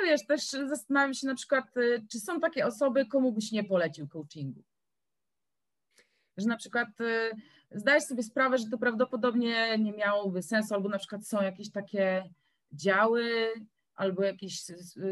Ja 0.02 0.06
wiesz, 0.06 0.26
też 0.28 0.42
zastanawiam 0.50 1.14
się 1.14 1.28
na 1.28 1.36
przykład, 1.36 1.66
czy 2.12 2.20
są 2.20 2.40
takie 2.40 2.66
osoby, 2.66 3.06
komu 3.06 3.32
byś 3.32 3.52
nie 3.52 3.64
polecił 3.64 4.08
coachingu? 4.08 4.64
Że 6.38 6.48
na 6.48 6.58
przykład 6.58 6.88
zdajesz 7.72 8.04
sobie 8.04 8.24
sprawę, 8.24 8.58
że 8.58 8.66
to 8.72 8.78
prawdopodobnie 8.78 9.78
nie 9.78 9.94
miałoby 9.94 10.44
sensu, 10.44 10.74
albo 10.74 10.90
na 10.90 10.98
przykład 10.98 11.28
są 11.28 11.42
jakieś 11.42 11.72
takie 11.72 12.30
działy, 12.72 13.54
albo 13.96 14.24
jakieś 14.24 14.62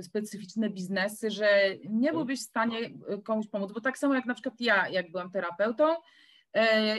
specyficzne 0.01 0.69
biznesy, 0.69 1.31
że 1.31 1.47
nie 1.89 2.11
byłbyś 2.11 2.39
w 2.39 2.43
stanie 2.43 2.79
e, 2.79 3.17
komuś 3.17 3.47
pomóc, 3.47 3.71
bo 3.71 3.81
tak 3.81 3.97
samo 3.97 4.13
jak 4.15 4.25
na 4.25 4.33
przykład 4.33 4.61
ja, 4.61 4.89
jak 4.89 5.11
byłam 5.11 5.31
terapeutą 5.31 5.93
e, 5.93 5.97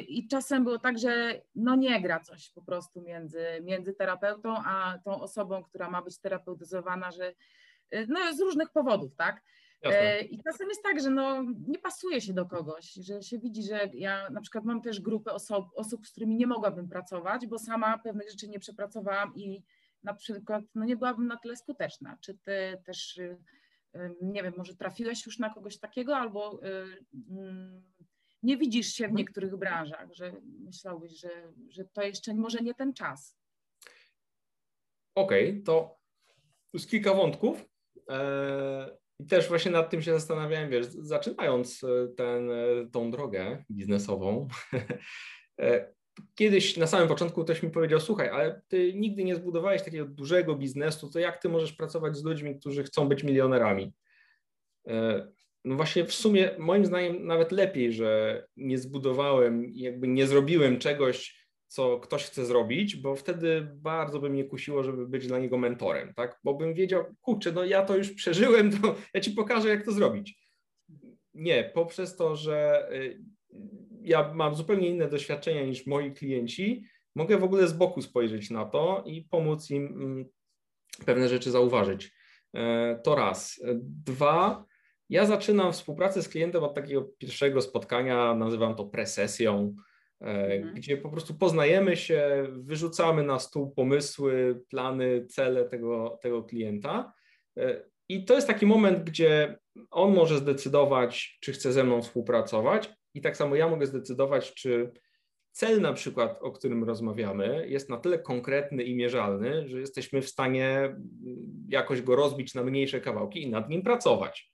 i 0.08 0.28
czasem 0.28 0.64
było 0.64 0.78
tak, 0.78 0.98
że 0.98 1.40
no 1.54 1.76
nie 1.76 2.02
gra 2.02 2.20
coś 2.20 2.50
po 2.50 2.62
prostu 2.62 3.02
między, 3.02 3.46
między 3.62 3.92
terapeutą 3.92 4.56
a 4.56 4.98
tą 5.04 5.20
osobą, 5.20 5.62
która 5.62 5.90
ma 5.90 6.02
być 6.02 6.18
terapeutyzowana, 6.18 7.10
że 7.10 7.34
e, 7.90 8.06
no 8.06 8.18
z 8.32 8.40
różnych 8.40 8.70
powodów, 8.70 9.14
tak? 9.16 9.42
Jasne. 9.82 10.20
I 10.20 10.42
czasem 10.42 10.68
jest 10.68 10.82
tak, 10.82 11.00
że 11.00 11.10
no, 11.10 11.42
nie 11.68 11.78
pasuje 11.78 12.20
się 12.20 12.32
do 12.32 12.46
kogoś, 12.46 12.92
że 12.92 13.22
się 13.22 13.38
widzi, 13.38 13.62
że 13.62 13.90
ja 13.94 14.30
na 14.30 14.40
przykład 14.40 14.64
mam 14.64 14.82
też 14.82 15.00
grupę 15.00 15.32
osób, 15.32 15.66
osób, 15.74 16.06
z 16.06 16.10
którymi 16.10 16.36
nie 16.36 16.46
mogłabym 16.46 16.88
pracować, 16.88 17.46
bo 17.46 17.58
sama 17.58 17.98
pewnych 17.98 18.30
rzeczy 18.30 18.48
nie 18.48 18.58
przepracowałam 18.58 19.34
i 19.36 19.62
na 20.02 20.14
przykład 20.14 20.64
no 20.74 20.84
nie 20.84 20.96
byłabym 20.96 21.26
na 21.26 21.36
tyle 21.36 21.56
skuteczna. 21.56 22.16
Czy 22.20 22.34
ty 22.34 22.82
też, 22.84 23.20
nie 24.22 24.42
wiem, 24.42 24.54
może 24.56 24.74
trafiłeś 24.74 25.26
już 25.26 25.38
na 25.38 25.50
kogoś 25.50 25.78
takiego, 25.78 26.16
albo 26.16 26.60
y, 26.64 27.04
mm, 27.30 27.82
nie 28.44 28.56
widzisz 28.56 28.86
się 28.86 29.04
w 29.04 29.06
mhm. 29.06 29.18
niektórych 29.18 29.56
branżach, 29.56 30.08
że 30.12 30.32
myślałbyś, 30.60 31.20
że, 31.20 31.52
że 31.68 31.84
to 31.84 32.02
jeszcze 32.02 32.34
może 32.34 32.58
nie 32.58 32.74
ten 32.74 32.94
czas? 32.94 33.36
Okej, 35.14 35.50
okay, 35.50 35.62
to 35.62 35.98
już 36.72 36.86
kilka 36.86 37.14
wątków. 37.14 37.64
E, 38.10 38.96
I 39.20 39.26
też 39.26 39.48
właśnie 39.48 39.70
nad 39.70 39.90
tym 39.90 40.02
się 40.02 40.12
zastanawiałem, 40.12 40.70
wiesz, 40.70 40.86
zaczynając 40.86 41.84
e, 41.84 42.08
ten, 42.16 42.50
e, 42.50 42.54
tą 42.92 43.10
drogę 43.10 43.64
biznesową, 43.70 44.48
kiedyś 46.34 46.76
na 46.76 46.86
samym 46.86 47.08
początku 47.08 47.44
ktoś 47.44 47.62
mi 47.62 47.70
powiedział, 47.70 48.00
słuchaj, 48.00 48.28
ale 48.28 48.62
ty 48.68 48.94
nigdy 48.94 49.24
nie 49.24 49.36
zbudowałeś 49.36 49.82
takiego 49.82 50.04
dużego 50.04 50.54
biznesu, 50.54 51.10
to 51.10 51.18
jak 51.18 51.38
ty 51.38 51.48
możesz 51.48 51.72
pracować 51.72 52.16
z 52.16 52.24
ludźmi, 52.24 52.60
którzy 52.60 52.84
chcą 52.84 53.08
być 53.08 53.24
milionerami? 53.24 53.92
E, 55.64 55.68
no 55.68 55.76
właśnie 55.76 56.04
w 56.04 56.14
sumie 56.14 56.50
moim 56.58 56.86
zdaniem 56.86 57.26
nawet 57.26 57.52
lepiej, 57.52 57.92
że 57.92 58.42
nie 58.56 58.78
zbudowałem, 58.78 59.66
jakby 59.72 60.08
nie 60.08 60.26
zrobiłem 60.26 60.78
czegoś, 60.78 61.44
co 61.66 62.00
ktoś 62.00 62.24
chce 62.24 62.46
zrobić, 62.46 62.96
bo 62.96 63.16
wtedy 63.16 63.68
bardzo 63.74 64.20
by 64.20 64.30
mnie 64.30 64.44
kusiło, 64.44 64.84
żeby 64.84 65.08
być 65.08 65.26
dla 65.26 65.38
niego 65.38 65.58
mentorem, 65.58 66.14
tak? 66.14 66.40
Bo 66.44 66.54
bym 66.54 66.74
wiedział, 66.74 67.04
kurczę, 67.20 67.52
no 67.52 67.64
ja 67.64 67.82
to 67.82 67.96
już 67.96 68.12
przeżyłem, 68.12 68.70
to 68.80 68.94
ja 69.14 69.20
ci 69.20 69.30
pokażę, 69.30 69.68
jak 69.68 69.84
to 69.84 69.92
zrobić. 69.92 70.38
Nie, 71.34 71.70
poprzez 71.74 72.16
to, 72.16 72.36
że 72.36 72.88
y, 72.92 73.22
ja 74.02 74.34
mam 74.34 74.54
zupełnie 74.54 74.88
inne 74.88 75.08
doświadczenia 75.08 75.64
niż 75.64 75.86
moi 75.86 76.12
klienci, 76.12 76.84
mogę 77.14 77.38
w 77.38 77.44
ogóle 77.44 77.68
z 77.68 77.72
boku 77.72 78.02
spojrzeć 78.02 78.50
na 78.50 78.64
to 78.64 79.04
i 79.06 79.22
pomóc 79.22 79.70
im 79.70 79.86
mm, 79.86 80.24
pewne 81.06 81.28
rzeczy 81.28 81.50
zauważyć. 81.50 82.12
E, 82.54 83.00
to 83.04 83.14
raz. 83.14 83.60
Dwa, 84.04 84.64
ja 85.08 85.26
zaczynam 85.26 85.72
współpracę 85.72 86.22
z 86.22 86.28
klientem 86.28 86.64
od 86.64 86.74
takiego 86.74 87.02
pierwszego 87.02 87.62
spotkania, 87.62 88.34
nazywam 88.34 88.74
to 88.74 88.84
presesją, 88.84 89.76
e, 90.20 90.26
mhm. 90.26 90.74
gdzie 90.74 90.96
po 90.96 91.10
prostu 91.10 91.34
poznajemy 91.34 91.96
się, 91.96 92.46
wyrzucamy 92.50 93.22
na 93.22 93.38
stół 93.38 93.70
pomysły, 93.70 94.62
plany, 94.70 95.26
cele 95.26 95.64
tego, 95.64 96.18
tego 96.22 96.42
klienta. 96.42 97.12
E, 97.58 97.84
I 98.08 98.24
to 98.24 98.34
jest 98.34 98.46
taki 98.46 98.66
moment, 98.66 99.04
gdzie 99.04 99.58
on 99.90 100.14
może 100.14 100.38
zdecydować, 100.38 101.38
czy 101.40 101.52
chce 101.52 101.72
ze 101.72 101.84
mną 101.84 102.02
współpracować, 102.02 102.94
i 103.14 103.20
tak 103.20 103.36
samo 103.36 103.56
ja 103.56 103.68
mogę 103.68 103.86
zdecydować, 103.86 104.54
czy 104.54 104.92
cel 105.52 105.80
na 105.80 105.92
przykład, 105.92 106.38
o 106.40 106.52
którym 106.52 106.84
rozmawiamy, 106.84 107.66
jest 107.68 107.90
na 107.90 107.96
tyle 107.96 108.18
konkretny 108.18 108.82
i 108.82 108.96
mierzalny, 108.96 109.68
że 109.68 109.80
jesteśmy 109.80 110.22
w 110.22 110.28
stanie 110.28 110.96
jakoś 111.68 112.02
go 112.02 112.16
rozbić 112.16 112.54
na 112.54 112.62
mniejsze 112.62 113.00
kawałki 113.00 113.42
i 113.42 113.50
nad 113.50 113.68
nim 113.68 113.82
pracować. 113.82 114.53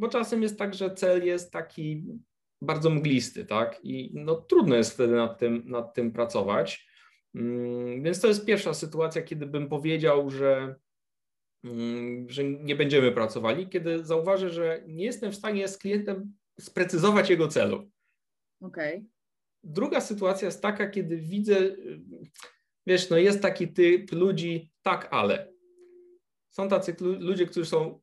Bo 0.00 0.08
czasem 0.08 0.42
jest 0.42 0.58
tak, 0.58 0.74
że 0.74 0.94
cel 0.94 1.26
jest 1.26 1.52
taki 1.52 2.04
bardzo 2.62 2.90
mglisty, 2.90 3.44
tak? 3.44 3.80
I 3.82 4.10
no, 4.14 4.34
trudno 4.34 4.76
jest 4.76 4.92
wtedy 4.92 5.14
nad 5.14 5.38
tym, 5.38 5.62
nad 5.66 5.94
tym 5.94 6.12
pracować. 6.12 6.86
Mm, 7.34 8.02
więc 8.02 8.20
to 8.20 8.28
jest 8.28 8.46
pierwsza 8.46 8.74
sytuacja, 8.74 9.22
kiedy 9.22 9.46
bym 9.46 9.68
powiedział, 9.68 10.30
że, 10.30 10.74
mm, 11.64 12.30
że 12.30 12.44
nie 12.44 12.76
będziemy 12.76 13.12
pracowali, 13.12 13.68
kiedy 13.68 14.04
zauważę, 14.04 14.50
że 14.50 14.82
nie 14.86 15.04
jestem 15.04 15.32
w 15.32 15.36
stanie 15.36 15.68
z 15.68 15.78
klientem 15.78 16.34
sprecyzować 16.60 17.30
jego 17.30 17.48
celu. 17.48 17.90
Okej. 18.60 18.96
Okay. 18.96 19.08
Druga 19.64 20.00
sytuacja 20.00 20.46
jest 20.46 20.62
taka, 20.62 20.90
kiedy 20.90 21.16
widzę, 21.16 21.56
wiesz, 22.86 23.10
no 23.10 23.16
jest 23.16 23.42
taki 23.42 23.68
typ 23.68 24.12
ludzi, 24.12 24.72
tak, 24.82 25.08
ale. 25.10 25.52
Są 26.50 26.68
tacy 26.68 26.96
ludzie, 27.00 27.46
którzy 27.46 27.66
są, 27.66 28.00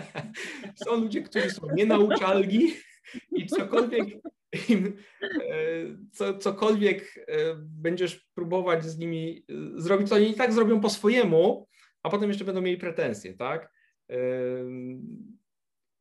są 0.84 0.96
ludzie, 0.96 1.22
którzy 1.22 1.50
są 1.50 1.66
nienauczalni 1.74 2.72
i 3.36 3.46
cokolwiek 3.46 4.04
im, 4.68 4.96
e, 5.22 5.58
co, 6.12 6.38
cokolwiek 6.38 7.24
e, 7.28 7.54
będziesz 7.58 8.26
próbować 8.34 8.84
z 8.84 8.98
nimi 8.98 9.44
e, 9.48 9.80
zrobić, 9.80 10.08
to 10.08 10.14
oni 10.14 10.30
i 10.30 10.34
tak 10.34 10.52
zrobią 10.52 10.80
po 10.80 10.90
swojemu, 10.90 11.68
a 12.02 12.10
potem 12.10 12.28
jeszcze 12.28 12.44
będą 12.44 12.60
mieli 12.60 12.78
pretensje, 12.78 13.34
tak? 13.34 13.72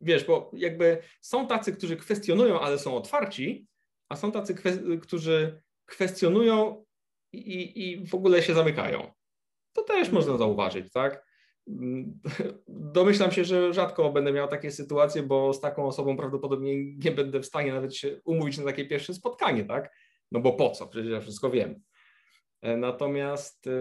Wiesz, 0.02 0.24
bo 0.26 0.52
jakby 0.54 0.98
są 1.22 1.48
tacy, 1.48 1.74
którzy 1.74 1.98
kwestionują, 1.98 2.60
ale 2.60 2.80
są 2.80 2.96
otwarci, 2.96 3.68
a 4.10 4.16
są 4.16 4.32
tacy, 4.32 4.56
którzy 5.02 5.62
kwestionują 5.86 6.86
i, 7.34 7.90
i 7.90 8.08
w 8.08 8.16
ogóle 8.16 8.44
się 8.44 8.54
zamykają. 8.54 9.12
To 9.74 9.84
też 9.84 10.12
można 10.12 10.38
zauważyć, 10.38 10.92
tak? 10.92 11.26
Domyślam 12.68 13.32
się, 13.32 13.46
że 13.46 13.74
rzadko 13.74 14.12
będę 14.12 14.32
miał 14.32 14.48
takie 14.48 14.72
sytuacje, 14.72 15.24
bo 15.24 15.54
z 15.54 15.62
taką 15.62 15.86
osobą 15.86 16.18
prawdopodobnie 16.18 16.94
nie 16.96 17.12
będę 17.12 17.40
w 17.40 17.46
stanie 17.46 17.74
nawet 17.74 17.96
się 17.96 18.22
umówić 18.26 18.58
na 18.58 18.64
takie 18.64 18.86
pierwsze 18.86 19.14
spotkanie, 19.14 19.66
tak? 19.66 19.96
No 20.32 20.40
bo 20.40 20.54
po 20.54 20.70
co? 20.70 20.88
Przecież 20.88 21.12
ja 21.12 21.22
wszystko 21.22 21.50
wiem. 21.50 21.82
E, 22.62 22.78
natomiast, 22.78 23.68
e, 23.68 23.72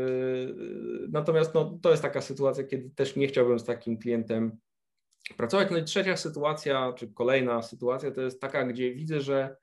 natomiast 1.08 1.54
no, 1.54 1.78
to 1.82 1.90
jest 1.90 2.02
taka 2.02 2.20
sytuacja, 2.20 2.64
kiedy 2.64 2.90
też 2.90 3.16
nie 3.16 3.26
chciałbym 3.26 3.58
z 3.58 3.64
takim 3.64 3.98
klientem 3.98 4.58
pracować. 5.36 5.68
No 5.70 5.78
i 5.78 5.84
trzecia 5.84 6.16
sytuacja, 6.16 6.92
czy 6.92 7.12
kolejna 7.12 7.62
sytuacja, 7.62 8.10
to 8.10 8.20
jest 8.20 8.40
taka, 8.40 8.64
gdzie 8.64 8.94
widzę, 8.94 9.20
że 9.20 9.56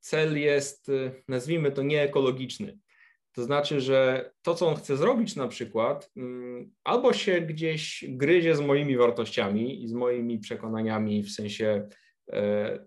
cel 0.00 0.40
jest, 0.40 0.88
y, 0.88 1.22
nazwijmy 1.28 1.72
to, 1.72 1.82
nieekologiczny. 1.82 2.78
To 3.32 3.44
znaczy, 3.44 3.80
że 3.80 4.30
to, 4.42 4.54
co 4.54 4.68
on 4.68 4.76
chce 4.76 4.96
zrobić 4.96 5.36
na 5.36 5.48
przykład, 5.48 6.10
mm, 6.16 6.72
albo 6.84 7.12
się 7.12 7.40
gdzieś 7.40 8.04
gryzie 8.08 8.56
z 8.56 8.60
moimi 8.60 8.96
wartościami 8.96 9.82
i 9.84 9.88
z 9.88 9.92
moimi 9.92 10.38
przekonaniami 10.38 11.22
w 11.22 11.30
sensie 11.30 11.88
e, 12.32 12.78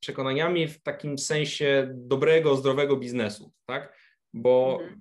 przekonaniami 0.00 0.68
w 0.68 0.82
takim 0.82 1.18
sensie 1.18 1.90
dobrego, 1.94 2.56
zdrowego 2.56 2.96
biznesu, 2.96 3.52
tak? 3.66 3.98
Bo 4.34 4.78
mhm. 4.82 5.00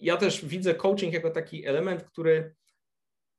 ja 0.00 0.16
też 0.16 0.44
widzę 0.44 0.74
coaching 0.74 1.14
jako 1.14 1.30
taki 1.30 1.66
element, 1.66 2.02
który 2.02 2.54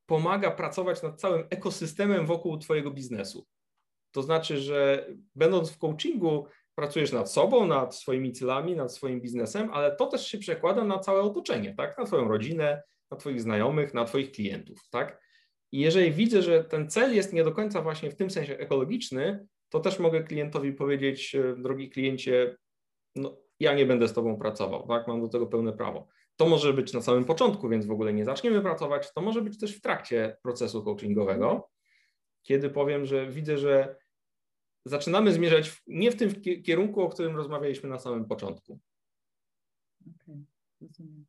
pomaga 0.05 0.51
pracować 0.51 1.03
nad 1.03 1.21
całym 1.21 1.47
ekosystemem 1.49 2.25
wokół 2.25 2.57
Twojego 2.57 2.91
biznesu. 2.91 3.47
To 4.11 4.21
znaczy, 4.21 4.57
że 4.57 5.07
będąc 5.35 5.71
w 5.71 5.77
coachingu, 5.77 6.47
pracujesz 6.75 7.11
nad 7.11 7.31
sobą, 7.31 7.67
nad 7.67 7.95
swoimi 7.95 8.31
celami, 8.31 8.75
nad 8.75 8.93
swoim 8.93 9.21
biznesem, 9.21 9.69
ale 9.73 9.95
to 9.95 10.05
też 10.05 10.27
się 10.27 10.37
przekłada 10.37 10.83
na 10.83 10.99
całe 10.99 11.21
otoczenie, 11.21 11.73
tak? 11.77 11.97
Na 11.97 12.05
Twoją 12.05 12.27
rodzinę, 12.27 12.83
na 13.11 13.17
Twoich 13.17 13.41
znajomych, 13.41 13.93
na 13.93 14.05
Twoich 14.05 14.31
klientów, 14.31 14.79
tak? 14.89 15.23
I 15.71 15.79
jeżeli 15.79 16.11
widzę, 16.11 16.41
że 16.41 16.63
ten 16.63 16.89
cel 16.89 17.15
jest 17.15 17.33
nie 17.33 17.43
do 17.43 17.51
końca 17.51 17.81
właśnie 17.81 18.11
w 18.11 18.15
tym 18.15 18.29
sensie 18.29 18.57
ekologiczny, 18.57 19.47
to 19.69 19.79
też 19.79 19.99
mogę 19.99 20.23
klientowi 20.23 20.73
powiedzieć, 20.73 21.35
e, 21.35 21.55
drogi 21.55 21.89
kliencie, 21.89 22.57
no, 23.15 23.37
ja 23.59 23.73
nie 23.73 23.85
będę 23.85 24.07
z 24.07 24.13
Tobą 24.13 24.37
pracował, 24.37 24.87
tak? 24.87 25.07
Mam 25.07 25.21
do 25.21 25.27
tego 25.27 25.47
pełne 25.47 25.73
prawo. 25.73 26.07
To 26.35 26.45
może 26.45 26.73
być 26.73 26.93
na 26.93 27.01
samym 27.01 27.25
początku, 27.25 27.69
więc 27.69 27.85
w 27.85 27.91
ogóle 27.91 28.13
nie 28.13 28.25
zaczniemy 28.25 28.61
pracować. 28.61 29.13
To 29.13 29.21
może 29.21 29.41
być 29.41 29.59
też 29.59 29.77
w 29.77 29.81
trakcie 29.81 30.37
procesu 30.43 30.83
coachingowego, 30.83 31.69
kiedy 32.43 32.69
powiem, 32.69 33.05
że 33.05 33.27
widzę, 33.27 33.57
że 33.57 33.95
zaczynamy 34.85 35.33
zmierzać 35.33 35.69
w, 35.69 35.81
nie 35.87 36.11
w 36.11 36.15
tym 36.15 36.41
kierunku, 36.63 37.01
o 37.01 37.09
którym 37.09 37.35
rozmawialiśmy 37.35 37.89
na 37.89 37.99
samym 37.99 38.25
początku. 38.25 38.79
Okej, 40.01 40.15
okay, 40.17 40.45
rozumiem. 40.81 41.25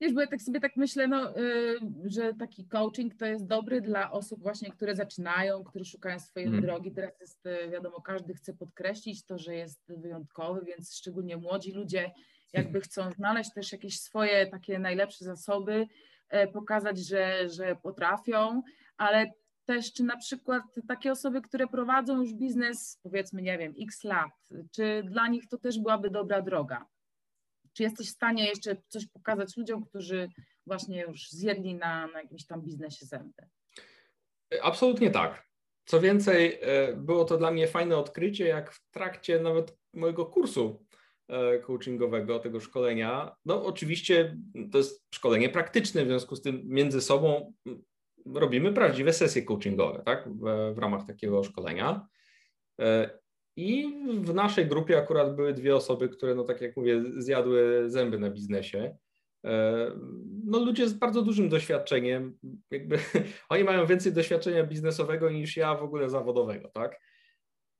Wiesz, 0.00 0.12
bo 0.12 0.20
ja 0.20 0.26
tak 0.26 0.42
sobie 0.42 0.60
tak 0.60 0.76
myślę, 0.76 1.08
no, 1.08 1.34
yy, 1.36 1.78
że 2.04 2.34
taki 2.34 2.66
coaching 2.66 3.14
to 3.14 3.26
jest 3.26 3.46
dobry 3.46 3.80
dla 3.80 4.10
osób 4.10 4.42
właśnie, 4.42 4.70
które 4.70 4.96
zaczynają, 4.96 5.64
które 5.64 5.84
szukają 5.84 6.18
swojej 6.18 6.48
hmm. 6.48 6.66
drogi. 6.66 6.92
Teraz 6.92 7.20
jest, 7.20 7.46
y, 7.46 7.70
wiadomo, 7.70 8.00
każdy 8.00 8.34
chce 8.34 8.54
podkreślić 8.54 9.24
to, 9.24 9.38
że 9.38 9.54
jest 9.54 9.80
wyjątkowy, 9.88 10.64
więc 10.64 10.94
szczególnie 10.96 11.36
młodzi 11.36 11.72
ludzie 11.72 12.10
jakby 12.52 12.80
chcą 12.80 13.12
znaleźć 13.12 13.52
też 13.54 13.72
jakieś 13.72 14.00
swoje 14.00 14.46
takie 14.46 14.78
najlepsze 14.78 15.24
zasoby, 15.24 15.86
e, 16.28 16.48
pokazać, 16.48 16.98
że, 16.98 17.48
że 17.48 17.76
potrafią, 17.82 18.62
ale 18.96 19.32
też 19.66 19.92
czy 19.92 20.04
na 20.04 20.16
przykład 20.16 20.62
takie 20.88 21.12
osoby, 21.12 21.42
które 21.42 21.66
prowadzą 21.66 22.20
już 22.20 22.32
biznes, 22.34 23.00
powiedzmy, 23.02 23.42
nie 23.42 23.58
wiem, 23.58 23.74
x 23.80 24.04
lat, 24.04 24.32
czy 24.72 25.02
dla 25.04 25.28
nich 25.28 25.48
to 25.48 25.58
też 25.58 25.78
byłaby 25.78 26.10
dobra 26.10 26.42
droga? 26.42 26.86
Czy 27.72 27.82
jesteś 27.82 28.06
w 28.06 28.14
stanie 28.14 28.46
jeszcze 28.46 28.76
coś 28.88 29.06
pokazać 29.06 29.56
ludziom, 29.56 29.84
którzy 29.84 30.28
właśnie 30.66 31.02
już 31.02 31.30
zjedli 31.30 31.74
na, 31.74 32.06
na 32.06 32.22
jakimś 32.22 32.46
tam 32.46 32.62
biznesie 32.62 33.06
zęby? 33.06 33.42
Absolutnie 34.62 35.10
tak. 35.10 35.46
Co 35.84 36.00
więcej, 36.00 36.58
e, 36.62 36.96
było 36.96 37.24
to 37.24 37.38
dla 37.38 37.50
mnie 37.50 37.68
fajne 37.68 37.96
odkrycie, 37.96 38.46
jak 38.46 38.72
w 38.72 38.90
trakcie 38.90 39.40
nawet 39.40 39.78
mojego 39.94 40.26
kursu 40.26 40.86
E, 41.28 41.58
coachingowego, 41.58 42.38
tego 42.38 42.60
szkolenia. 42.60 43.36
No 43.44 43.64
oczywiście 43.64 44.36
to 44.72 44.78
jest 44.78 45.06
szkolenie 45.14 45.48
praktyczne, 45.48 46.04
w 46.04 46.08
związku 46.08 46.36
z 46.36 46.42
tym 46.42 46.62
między 46.64 47.00
sobą 47.00 47.52
robimy 48.34 48.72
prawdziwe 48.72 49.12
sesje 49.12 49.42
coachingowe, 49.42 50.02
tak, 50.04 50.28
w, 50.28 50.74
w 50.74 50.78
ramach 50.78 51.06
takiego 51.06 51.44
szkolenia. 51.44 52.06
E, 52.80 53.10
I 53.56 53.94
w 54.20 54.34
naszej 54.34 54.66
grupie 54.66 54.98
akurat 54.98 55.36
były 55.36 55.52
dwie 55.52 55.76
osoby, 55.76 56.08
które, 56.08 56.34
no 56.34 56.44
tak 56.44 56.60
jak 56.60 56.76
mówię, 56.76 57.02
zjadły 57.16 57.84
zęby 57.90 58.18
na 58.18 58.30
biznesie. 58.30 58.96
E, 59.44 59.92
no 60.44 60.58
ludzie 60.58 60.88
z 60.88 60.92
bardzo 60.92 61.22
dużym 61.22 61.48
doświadczeniem, 61.48 62.38
jakby 62.70 62.98
oni 63.48 63.64
mają 63.64 63.86
więcej 63.86 64.12
doświadczenia 64.12 64.64
biznesowego 64.64 65.30
niż 65.30 65.56
ja 65.56 65.74
w 65.74 65.82
ogóle 65.82 66.10
zawodowego, 66.10 66.68
tak? 66.68 67.00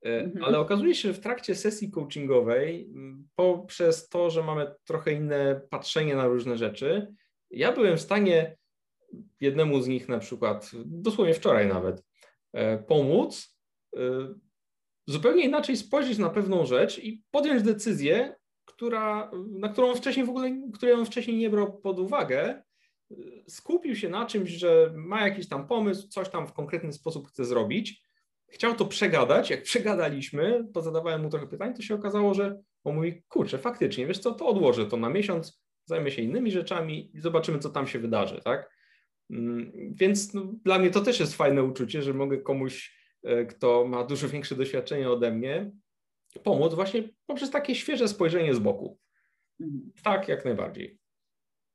E, 0.05 0.21
mhm. 0.21 0.45
Ale 0.45 0.59
okazuje 0.59 0.95
się, 0.95 1.09
że 1.09 1.15
w 1.15 1.21
trakcie 1.21 1.55
sesji 1.55 1.91
coachingowej, 1.91 2.91
poprzez 3.37 4.09
to, 4.09 4.31
że 4.31 4.43
mamy 4.43 4.75
trochę 4.85 5.13
inne 5.13 5.61
patrzenie 5.71 6.17
na 6.17 6.27
różne 6.27 6.59
rzeczy, 6.59 7.15
ja 7.51 7.73
byłem 7.73 7.97
w 7.97 8.01
stanie 8.01 8.57
jednemu 9.41 9.81
z 9.81 9.89
nich 9.89 10.09
na 10.09 10.19
przykład, 10.19 10.71
dosłownie 10.85 11.35
wczoraj 11.35 11.69
nawet, 11.69 12.05
e, 12.53 12.79
pomóc 12.79 13.59
e, 13.97 14.01
zupełnie 15.07 15.45
inaczej 15.45 15.77
spojrzeć 15.77 16.19
na 16.19 16.31
pewną 16.31 16.67
rzecz 16.67 16.99
i 16.99 17.23
podjąć 17.31 17.63
decyzję, 17.63 18.37
która, 18.65 19.31
na 19.51 19.69
którą 19.69 19.95
wcześniej 19.95 20.27
w 20.27 20.31
ogóle, 20.31 20.61
której 20.75 20.95
on 20.95 21.07
wcześniej 21.07 21.37
nie 21.37 21.51
brał 21.51 21.81
pod 21.81 21.99
uwagę, 21.99 22.63
skupił 23.49 23.97
się 23.97 24.09
na 24.09 24.27
czymś, 24.27 24.51
że 24.51 24.93
ma 24.97 25.29
jakiś 25.29 25.49
tam 25.49 25.69
pomysł, 25.69 26.09
coś 26.09 26.29
tam 26.29 26.47
w 26.47 26.53
konkretny 26.53 26.93
sposób 26.93 27.29
chce 27.29 27.45
zrobić 27.45 28.07
chciał 28.49 28.75
to 28.75 28.87
przegadać. 28.87 29.51
Jak 29.51 29.63
przegadaliśmy, 29.63 30.69
to 30.75 30.83
zadawałem 30.83 31.23
mu 31.23 31.31
trochę 31.31 31.47
pytań, 31.47 31.75
to 31.75 31.83
się 31.83 31.95
okazało, 31.95 32.35
że 32.35 32.63
on 32.85 32.95
mówi, 32.95 33.23
kurczę, 33.29 33.59
faktycznie, 33.59 34.07
wiesz 34.07 34.19
co, 34.19 34.33
to 34.33 34.47
odłożę 34.47 34.87
to 34.87 34.97
na 34.97 35.11
miesiąc, 35.11 35.63
zajmę 35.85 36.11
się 36.11 36.23
innymi 36.23 36.51
rzeczami 36.51 37.17
i 37.17 37.21
zobaczymy, 37.21 37.59
co 37.59 37.71
tam 37.71 37.87
się 37.87 37.99
wydarzy, 37.99 38.41
tak? 38.45 38.76
Mm, 39.31 39.73
więc 39.95 40.35
no, 40.35 40.53
dla 40.65 40.79
mnie 40.79 40.91
to 40.91 41.01
też 41.01 41.21
jest 41.21 41.35
fajne 41.35 41.65
uczucie, 41.65 42.03
że 42.03 42.15
mogę 42.15 42.39
komuś, 42.39 42.97
e, 43.25 43.45
kto 43.47 43.85
ma 43.85 44.05
dużo 44.05 44.29
większe 44.29 44.55
doświadczenie 44.55 45.11
ode 45.11 45.33
mnie, 45.33 45.71
pomóc 46.45 46.75
właśnie 46.75 47.09
poprzez 47.27 47.51
takie 47.51 47.75
świeże 47.75 48.09
spojrzenie 48.09 48.55
z 48.55 48.59
boku. 48.59 48.99
Mhm. 49.61 49.93
Tak, 50.03 50.29
jak 50.29 50.45
najbardziej. 50.45 50.99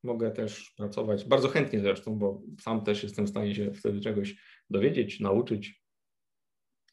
Mogę 0.04 0.32
też 0.32 0.74
pracować, 0.78 1.26
bardzo 1.26 1.48
chętnie 1.48 1.80
zresztą, 1.80 2.20
bo 2.20 2.42
sam 2.62 2.84
też 2.84 3.04
jestem 3.04 3.26
w 3.26 3.30
stanie 3.30 3.56
się 3.56 3.74
wtedy 3.74 4.02
czegoś 4.02 4.36
dowiedzieć, 4.70 5.20
nauczyć. 5.20 5.81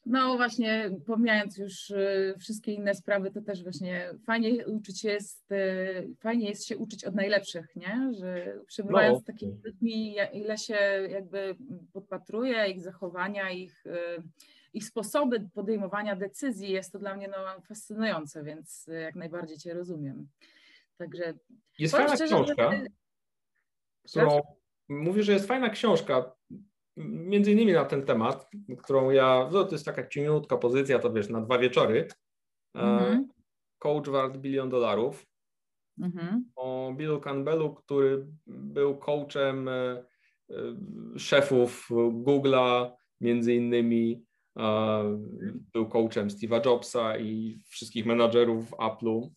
No 0.05 0.37
właśnie, 0.37 0.91
pomijając 1.05 1.57
już 1.57 1.89
y, 1.89 2.35
wszystkie 2.39 2.73
inne 2.73 2.95
sprawy, 2.95 3.31
to 3.31 3.41
też 3.41 3.63
właśnie 3.63 4.09
fajnie 4.25 4.67
uczyć 4.67 5.03
jest, 5.03 5.51
y, 5.51 6.15
fajnie 6.19 6.49
jest 6.49 6.65
się 6.65 6.77
uczyć 6.77 7.05
od 7.05 7.15
najlepszych, 7.15 7.75
nie? 7.75 8.11
Że 8.19 8.59
przebywając 8.67 9.15
no. 9.17 9.19
z 9.19 9.23
takimi 9.23 9.61
ludźmi, 9.63 10.15
ile 10.33 10.57
się 10.57 10.75
jakby 11.09 11.55
podpatruje 11.93 12.67
ich 12.67 12.81
zachowania, 12.81 13.51
ich, 13.51 13.85
y, 13.85 14.23
ich 14.73 14.85
sposoby 14.85 15.49
podejmowania 15.53 16.15
decyzji, 16.15 16.71
jest 16.71 16.91
to 16.91 16.99
dla 16.99 17.15
mnie 17.15 17.27
no, 17.27 17.61
fascynujące, 17.61 18.43
więc 18.43 18.89
jak 19.03 19.15
najbardziej 19.15 19.57
Cię 19.57 19.73
rozumiem. 19.73 20.27
Także 20.97 21.33
jest 21.79 21.95
fajna 21.95 22.15
szczerze, 22.15 22.35
książka, 22.35 22.71
że... 22.71 22.85
którą 24.07 24.41
mówię, 24.89 25.23
że 25.23 25.33
jest 25.33 25.47
fajna 25.47 25.69
książka, 25.69 26.35
między 26.99 27.51
innymi 27.51 27.73
na 27.73 27.85
ten 27.85 28.05
temat, 28.05 28.49
którą 28.83 29.09
ja, 29.09 29.49
no 29.51 29.63
to 29.63 29.71
jest 29.71 29.85
taka 29.85 30.07
cieniutka 30.07 30.57
pozycja, 30.57 30.99
to 30.99 31.13
wiesz, 31.13 31.29
na 31.29 31.41
dwa 31.41 31.59
wieczory. 31.59 32.07
Mm-hmm. 32.75 33.23
Coach 33.79 34.09
wart 34.09 34.37
bilion 34.37 34.69
dolarów. 34.69 35.25
Mm-hmm. 35.99 36.41
O 36.55 36.93
Billu 36.97 37.19
Campbellu, 37.19 37.73
który 37.73 38.27
był 38.47 38.97
coachem 38.97 39.67
e, 39.67 39.71
e, 39.71 40.55
szefów 41.17 41.89
Google'a, 42.23 42.91
między 43.21 43.55
innymi 43.55 44.25
był 45.73 45.89
coachem 45.89 46.27
Steve'a 46.27 46.65
Jobsa 46.65 47.17
i 47.17 47.61
wszystkich 47.67 48.05
menadżerów 48.05 48.71
Apple'u. 48.71 49.29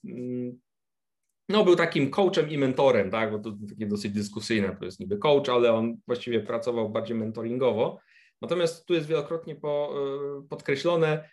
No, 1.52 1.64
był 1.64 1.76
takim 1.76 2.10
coachem 2.10 2.50
i 2.50 2.58
mentorem, 2.58 3.10
tak, 3.10 3.30
bo 3.30 3.38
to 3.38 3.56
takie 3.68 3.86
dosyć 3.86 4.12
dyskusyjne, 4.12 4.76
to 4.78 4.84
jest 4.84 5.00
niby 5.00 5.18
coach, 5.18 5.48
ale 5.48 5.72
on 5.72 5.96
właściwie 6.06 6.40
pracował 6.40 6.90
bardziej 6.90 7.16
mentoringowo. 7.16 8.00
Natomiast 8.42 8.86
tu 8.86 8.94
jest 8.94 9.06
wielokrotnie 9.06 9.56
po, 9.56 9.94
e, 9.96 10.48
podkreślone, 10.48 11.28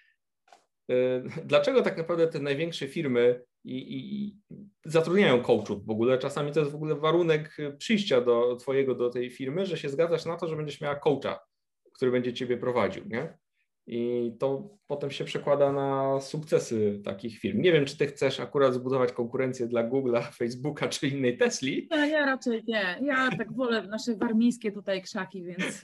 e, 0.92 1.24
dlaczego 1.46 1.82
tak 1.82 1.98
naprawdę 1.98 2.28
te 2.28 2.40
największe 2.40 2.88
firmy 2.88 3.44
i, 3.64 3.78
i, 3.78 4.26
i, 4.26 4.38
zatrudniają 4.86 5.42
coachów 5.42 5.86
w 5.86 5.90
ogóle. 5.90 6.18
Czasami 6.18 6.52
to 6.52 6.60
jest 6.60 6.72
w 6.72 6.76
ogóle 6.76 6.96
warunek 6.96 7.58
przyjścia 7.78 8.22
do 8.22 8.56
twojego, 8.56 8.96
do 8.96 9.10
tej 9.10 9.32
firmy, 9.32 9.66
że 9.66 9.78
się 9.78 9.90
zgadzasz 9.90 10.26
na 10.26 10.38
to, 10.38 10.48
że 10.48 10.56
będziesz 10.56 10.82
miała 10.82 10.96
coacha, 10.96 11.40
który 11.94 12.12
będzie 12.12 12.34
ciebie 12.34 12.58
prowadził, 12.58 13.04
nie? 13.06 13.38
I 13.92 14.32
to 14.40 14.70
potem 14.88 15.12
się 15.12 15.26
przekłada 15.26 15.72
na 15.72 16.22
sukcesy 16.22 17.02
takich 17.06 17.40
firm. 17.40 17.62
Nie 17.62 17.72
wiem, 17.72 17.86
czy 17.86 17.98
ty 17.98 18.08
chcesz 18.08 18.40
akurat 18.40 18.74
zbudować 18.74 19.12
konkurencję 19.12 19.68
dla 19.68 19.90
Google'a, 19.90 20.32
Facebooka 20.34 20.88
czy 20.88 21.08
innej 21.08 21.38
Tesli. 21.38 21.88
Ja, 21.92 22.06
ja 22.06 22.26
raczej 22.26 22.64
nie. 22.68 23.00
Ja 23.02 23.30
tak 23.38 23.54
wolę 23.54 23.88
nasze 23.88 24.16
warmińskie 24.16 24.72
tutaj 24.72 25.02
krzaki, 25.02 25.44
więc 25.44 25.82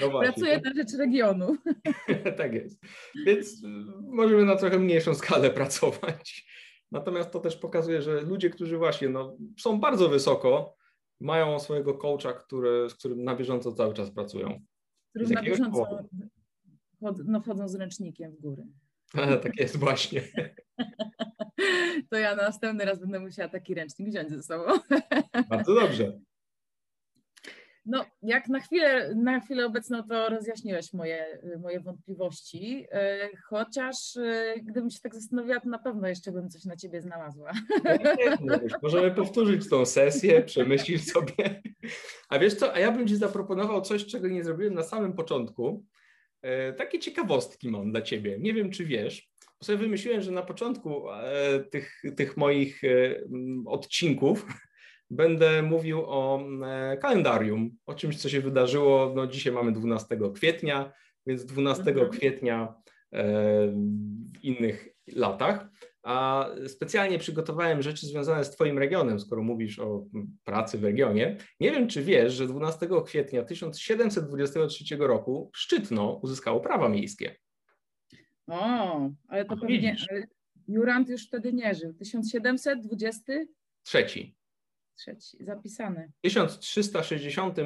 no 0.00 0.10
właśnie, 0.10 0.32
pracuję 0.32 0.60
na 0.64 0.74
rzecz 0.74 0.98
regionu. 0.98 1.56
tak 2.38 2.54
jest. 2.54 2.84
Więc 3.26 3.64
y, 3.64 3.68
możemy 4.02 4.44
na 4.44 4.56
trochę 4.56 4.78
mniejszą 4.78 5.14
skalę 5.14 5.50
pracować. 5.50 6.46
Natomiast 6.92 7.30
to 7.30 7.40
też 7.40 7.56
pokazuje, 7.56 8.02
że 8.02 8.20
ludzie, 8.20 8.50
którzy 8.50 8.78
właśnie 8.78 9.08
no, 9.08 9.36
są 9.58 9.80
bardzo 9.80 10.08
wysoko, 10.08 10.76
mają 11.20 11.58
swojego 11.58 11.94
coacha, 11.94 12.32
który, 12.32 12.90
z 12.90 12.94
którym 12.94 13.24
na 13.24 13.36
bieżąco 13.36 13.72
cały 13.72 13.94
czas 13.94 14.10
pracują. 14.10 14.60
Którym 15.10 15.30
na 15.30 15.42
bieżąco 15.42 15.84
chod, 15.84 16.06
no, 17.00 17.40
chodzą 17.40 17.68
z 17.68 17.74
ręcznikiem 17.74 18.32
w 18.32 18.40
góry. 18.40 18.62
A, 19.14 19.36
tak 19.36 19.60
jest 19.60 19.76
właśnie. 19.76 20.22
To 22.10 22.16
ja 22.16 22.36
następny 22.36 22.84
raz 22.84 23.00
będę 23.00 23.20
musiała 23.20 23.48
taki 23.48 23.74
ręcznik 23.74 24.08
wziąć 24.08 24.30
ze 24.30 24.42
sobą. 24.42 24.64
Bardzo 25.50 25.74
dobrze. 25.74 26.18
No, 27.86 28.04
jak 28.22 28.48
na 28.48 28.60
chwilę, 28.60 29.14
na 29.14 29.40
chwilę 29.40 29.66
obecną 29.66 30.02
to 30.02 30.28
rozjaśniłeś 30.28 30.92
moje, 30.92 31.40
moje 31.60 31.80
wątpliwości, 31.80 32.86
e, 32.90 33.28
chociaż 33.48 34.16
e, 34.16 34.54
gdybym 34.62 34.90
się 34.90 35.00
tak 35.02 35.14
zastanowiła, 35.14 35.60
to 35.60 35.68
na 35.68 35.78
pewno 35.78 36.08
jeszcze 36.08 36.32
bym 36.32 36.50
coś 36.50 36.64
na 36.64 36.76
ciebie 36.76 37.02
znalazła. 37.02 37.52
No, 38.40 38.58
możemy 38.82 39.10
powtórzyć 39.10 39.68
tą 39.68 39.86
sesję, 39.86 40.42
przemyślić 40.42 41.12
sobie. 41.12 41.62
A 42.28 42.38
wiesz 42.38 42.54
co, 42.54 42.74
a 42.74 42.78
ja 42.78 42.92
bym 42.92 43.08
ci 43.08 43.16
zaproponował 43.16 43.80
coś, 43.80 44.06
czego 44.06 44.28
nie 44.28 44.44
zrobiłem 44.44 44.74
na 44.74 44.82
samym 44.82 45.12
początku, 45.12 45.84
takie 46.76 46.98
ciekawostki 46.98 47.70
mam 47.70 47.92
dla 47.92 48.02
Ciebie. 48.02 48.38
Nie 48.38 48.54
wiem, 48.54 48.70
czy 48.70 48.84
wiesz. 48.84 49.30
Bo 49.60 49.66
sobie 49.66 49.78
wymyśliłem, 49.78 50.22
że 50.22 50.30
na 50.30 50.42
początku 50.42 51.10
e, 51.10 51.60
tych, 51.70 52.02
tych 52.16 52.36
moich 52.36 52.84
e, 52.84 52.88
odcinków 53.66 54.46
będę 55.10 55.62
mówił 55.62 56.02
o 56.06 56.46
kalendarium, 57.00 57.70
o 57.86 57.94
czymś, 57.94 58.18
co 58.18 58.28
się 58.28 58.40
wydarzyło. 58.40 59.12
No, 59.16 59.26
dzisiaj 59.26 59.52
mamy 59.52 59.72
12 59.72 60.18
kwietnia, 60.34 60.92
więc 61.26 61.44
12 61.44 61.82
mhm. 61.82 62.10
kwietnia 62.10 62.74
w 63.12 64.38
innych 64.42 64.88
latach 65.06 65.68
a 66.06 66.50
specjalnie 66.68 67.18
przygotowałem 67.18 67.82
rzeczy 67.82 68.06
związane 68.06 68.44
z 68.44 68.50
Twoim 68.50 68.78
regionem, 68.78 69.20
skoro 69.20 69.42
mówisz 69.42 69.78
o 69.78 70.04
pracy 70.44 70.78
w 70.78 70.84
regionie. 70.84 71.36
Nie 71.60 71.70
wiem, 71.70 71.88
czy 71.88 72.02
wiesz, 72.02 72.32
że 72.32 72.46
12 72.46 72.88
kwietnia 73.04 73.44
1723 73.44 74.96
roku 74.96 75.50
Szczytno 75.54 76.20
uzyskało 76.22 76.60
prawa 76.60 76.88
miejskie. 76.88 77.36
O, 78.46 79.10
ale 79.28 79.44
to 79.44 79.56
pewnie 79.56 79.96
Jurand 80.68 81.08
już 81.08 81.26
wtedy 81.26 81.52
nie 81.52 81.74
żył. 81.74 81.94
1723? 81.94 83.48
Trzeci. 83.82 84.36
Trzeci, 84.96 85.44
zapisany. 85.44 86.12
W 86.18 86.22
1360 86.22 87.58
e, 87.58 87.64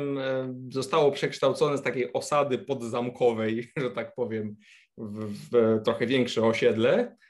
zostało 0.69 1.13
przekształcone 1.13 1.79
z 1.79 1.83
takiej 1.83 2.13
osady 2.13 2.59
podzamkowej, 2.59 3.69
że 3.77 3.91
tak 3.91 4.15
powiem, 4.15 4.57
w, 4.99 5.25
w 5.51 5.83
trochę 5.85 6.07
większe 6.07 6.43
osiedle 6.43 7.17
E, 7.17 7.30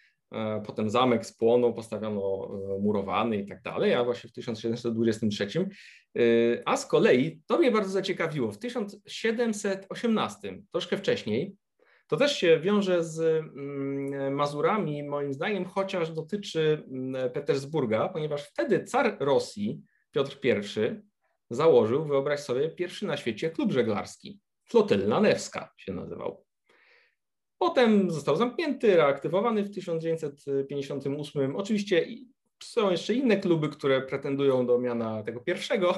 potem 0.66 0.90
zamek 0.90 1.26
spłonął, 1.26 1.74
postawiono 1.74 2.20
e, 2.20 2.80
murowany 2.80 3.36
i 3.36 3.46
tak 3.46 3.62
dalej, 3.62 3.94
a 3.94 4.04
właśnie 4.04 4.30
w 4.30 4.32
1723. 4.32 5.48
E, 5.56 5.68
a 6.64 6.76
z 6.76 6.86
kolei, 6.86 7.42
to 7.46 7.58
mnie 7.58 7.70
bardzo 7.70 7.90
zaciekawiło, 7.90 8.52
w 8.52 8.58
1718, 8.58 10.62
troszkę 10.72 10.96
wcześniej, 10.96 11.56
to 12.06 12.16
też 12.16 12.36
się 12.36 12.60
wiąże 12.60 13.04
z 13.04 13.20
mm, 13.20 14.34
Mazurami, 14.34 15.02
moim 15.02 15.32
zdaniem, 15.32 15.64
chociaż 15.64 16.10
dotyczy 16.10 16.84
mm, 16.90 17.30
Petersburga, 17.30 18.08
ponieważ 18.08 18.42
wtedy 18.42 18.84
car 18.84 19.16
Rosji, 19.20 19.80
Piotr 20.10 20.38
I, 20.44 20.50
założył, 21.50 22.04
wyobraź 22.04 22.40
sobie, 22.40 22.68
pierwszy 22.68 23.06
na 23.06 23.16
świecie 23.16 23.50
klub 23.50 23.72
żeglarski. 23.72 24.40
Flotylna 24.64 25.20
Newska 25.20 25.72
się 25.76 25.92
nazywał. 25.92 26.44
Potem 27.60 28.10
został 28.10 28.36
zamknięty, 28.36 28.96
reaktywowany 28.96 29.62
w 29.62 29.70
1958. 29.70 31.56
Oczywiście 31.56 32.06
są 32.62 32.90
jeszcze 32.90 33.14
inne 33.14 33.36
kluby, 33.36 33.68
które 33.68 34.02
pretendują 34.02 34.66
do 34.66 34.78
miana 34.78 35.22
tego 35.22 35.40
pierwszego 35.40 35.94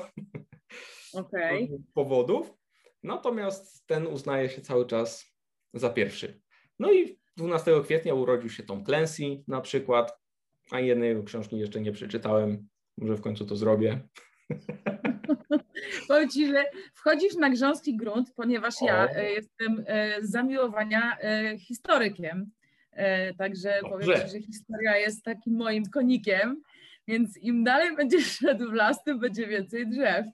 okay. 1.13 1.69
powodów. 1.95 2.55
Natomiast 3.03 3.87
ten 3.87 4.07
uznaje 4.07 4.49
się 4.49 4.61
cały 4.63 4.87
czas 4.87 5.37
za 5.75 5.91
pierwszy. 5.91 6.41
No 6.79 6.93
i 6.93 7.19
12 7.37 7.81
kwietnia 7.85 8.15
urodził 8.15 8.51
się 8.51 8.63
Tom 8.63 8.85
Clancy 8.85 9.23
na 9.49 9.61
przykład, 9.61 10.19
a 10.71 10.81
jednej 10.81 11.09
jego 11.09 11.23
książki 11.23 11.59
jeszcze 11.59 11.81
nie 11.81 11.93
przeczytałem. 11.93 12.69
Może 12.99 13.17
w 13.17 13.21
końcu 13.21 13.47
to 13.47 13.57
zrobię. 13.57 14.09
Powiem 16.09 16.29
Ci, 16.29 16.47
że 16.47 16.65
wchodzisz 16.95 17.35
na 17.35 17.51
grząski 17.51 17.97
grunt, 17.97 18.33
ponieważ 18.37 18.75
ja 18.83 19.09
e, 19.09 19.33
jestem 19.33 19.85
e, 19.87 20.23
z 20.23 20.31
zamiłowania 20.31 21.19
e, 21.21 21.59
historykiem. 21.59 22.51
Także 23.39 23.79
Dobrze. 23.83 23.91
powiem 23.91 24.27
Ci, 24.27 24.33
że 24.33 24.41
historia 24.41 24.97
jest 24.97 25.25
takim 25.25 25.57
moim 25.57 25.85
konikiem. 25.87 26.63
Więc 27.09 27.37
im 27.37 27.65
dalej 27.65 27.97
będziesz 27.97 28.27
szedł 28.27 28.71
w 28.71 28.73
las, 28.73 29.05
tym 29.05 29.19
będzie 29.19 29.47
więcej 29.47 29.89
drzew. 29.89 30.27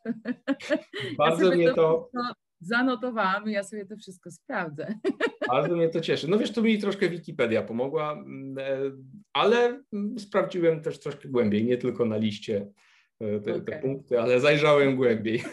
Bardzo 1.19 1.51
ja 1.51 1.57
mnie 1.57 1.69
to, 1.69 2.11
to 2.13 2.33
zanotowałam 2.61 3.51
i 3.51 3.53
ja 3.53 3.65
sobie 3.65 3.87
to 3.87 3.97
wszystko 3.97 4.31
sprawdzę. 4.31 4.95
Bardzo 5.49 5.77
mnie 5.77 5.89
to 5.89 6.01
cieszy. 6.01 6.29
No 6.29 6.39
wiesz, 6.39 6.53
tu 6.53 6.63
mi 6.63 6.79
troszkę 6.79 7.09
Wikipedia 7.09 7.63
pomogła, 7.63 8.13
mm, 8.13 8.57
ale 9.33 9.83
mm, 9.93 10.19
sprawdziłem 10.19 10.83
też 10.83 11.01
troszkę 11.01 11.29
głębiej, 11.29 11.65
nie 11.65 11.77
tylko 11.77 12.05
na 12.05 12.17
liście 12.17 12.67
E, 13.21 13.41
te, 13.41 13.55
okay. 13.55 13.65
te 13.65 13.79
punkty, 13.79 14.21
ale 14.21 14.41
zajrzałem 14.41 14.97
głębiej. 14.97 15.43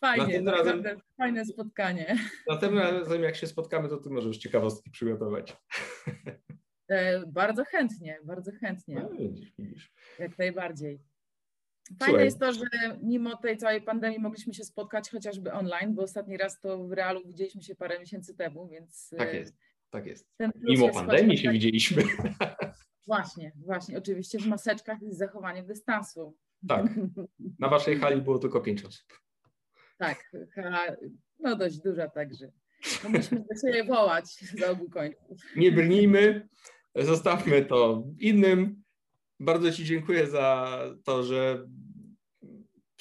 Fajnie, 0.00 0.42
razem, 0.50 0.82
fajne 1.16 1.44
spotkanie. 1.44 2.16
Następnym 2.48 2.82
razem 2.82 3.22
jak 3.22 3.36
się 3.36 3.46
spotkamy, 3.46 3.88
to 3.88 3.96
ty 3.96 4.10
możesz 4.10 4.38
ciekawostki 4.38 4.90
przygotować. 4.90 5.56
E, 6.88 7.26
bardzo 7.26 7.64
chętnie, 7.64 8.18
bardzo 8.24 8.52
chętnie. 8.60 8.94
No, 8.94 9.10
widzisz, 9.10 9.52
widzisz. 9.58 9.92
Jak 10.18 10.38
najbardziej. 10.38 11.00
Fajne 11.88 12.06
Słuchaj. 12.06 12.24
jest 12.24 12.40
to, 12.40 12.52
że 12.52 12.64
mimo 13.02 13.36
tej 13.36 13.56
całej 13.56 13.82
pandemii 13.82 14.18
mogliśmy 14.18 14.54
się 14.54 14.64
spotkać 14.64 15.10
chociażby 15.10 15.52
online, 15.52 15.94
bo 15.94 16.02
ostatni 16.02 16.36
raz 16.36 16.60
to 16.60 16.84
w 16.84 16.92
realu 16.92 17.20
widzieliśmy 17.26 17.62
się 17.62 17.74
parę 17.74 17.98
miesięcy 17.98 18.34
temu, 18.34 18.68
więc... 18.68 19.14
Tak 19.18 19.34
jest, 19.34 19.56
tak 19.90 20.06
jest. 20.06 20.28
Mimo 20.62 20.88
pandemii 20.88 21.38
się 21.38 21.50
widzieliśmy. 21.50 22.02
Właśnie, 23.06 23.52
właśnie. 23.56 23.98
Oczywiście 23.98 24.38
w 24.38 24.46
maseczkach 24.46 25.02
i 25.02 25.14
z 25.14 25.18
zachowaniem 25.18 25.66
dystansu. 25.66 26.36
Tak. 26.68 26.86
Na 27.58 27.68
waszej 27.68 27.96
hali 27.98 28.22
było 28.22 28.38
tylko 28.38 28.60
pięć 28.60 28.84
osób. 28.84 29.06
Tak, 29.98 30.32
no 31.38 31.56
dość 31.56 31.78
duża 31.78 32.08
także. 32.08 32.52
No 33.04 33.10
musimy 33.10 33.40
do 33.40 33.60
siebie 33.66 33.84
wołać 33.84 34.24
za 34.58 34.70
obu 34.70 34.90
końców. 34.90 35.38
Nie 35.56 35.72
brnijmy, 35.72 36.48
zostawmy 36.94 37.64
to 37.64 38.04
innym. 38.18 38.82
Bardzo 39.40 39.72
Ci 39.72 39.84
dziękuję 39.84 40.26
za 40.26 40.78
to, 41.04 41.22
że 41.22 41.66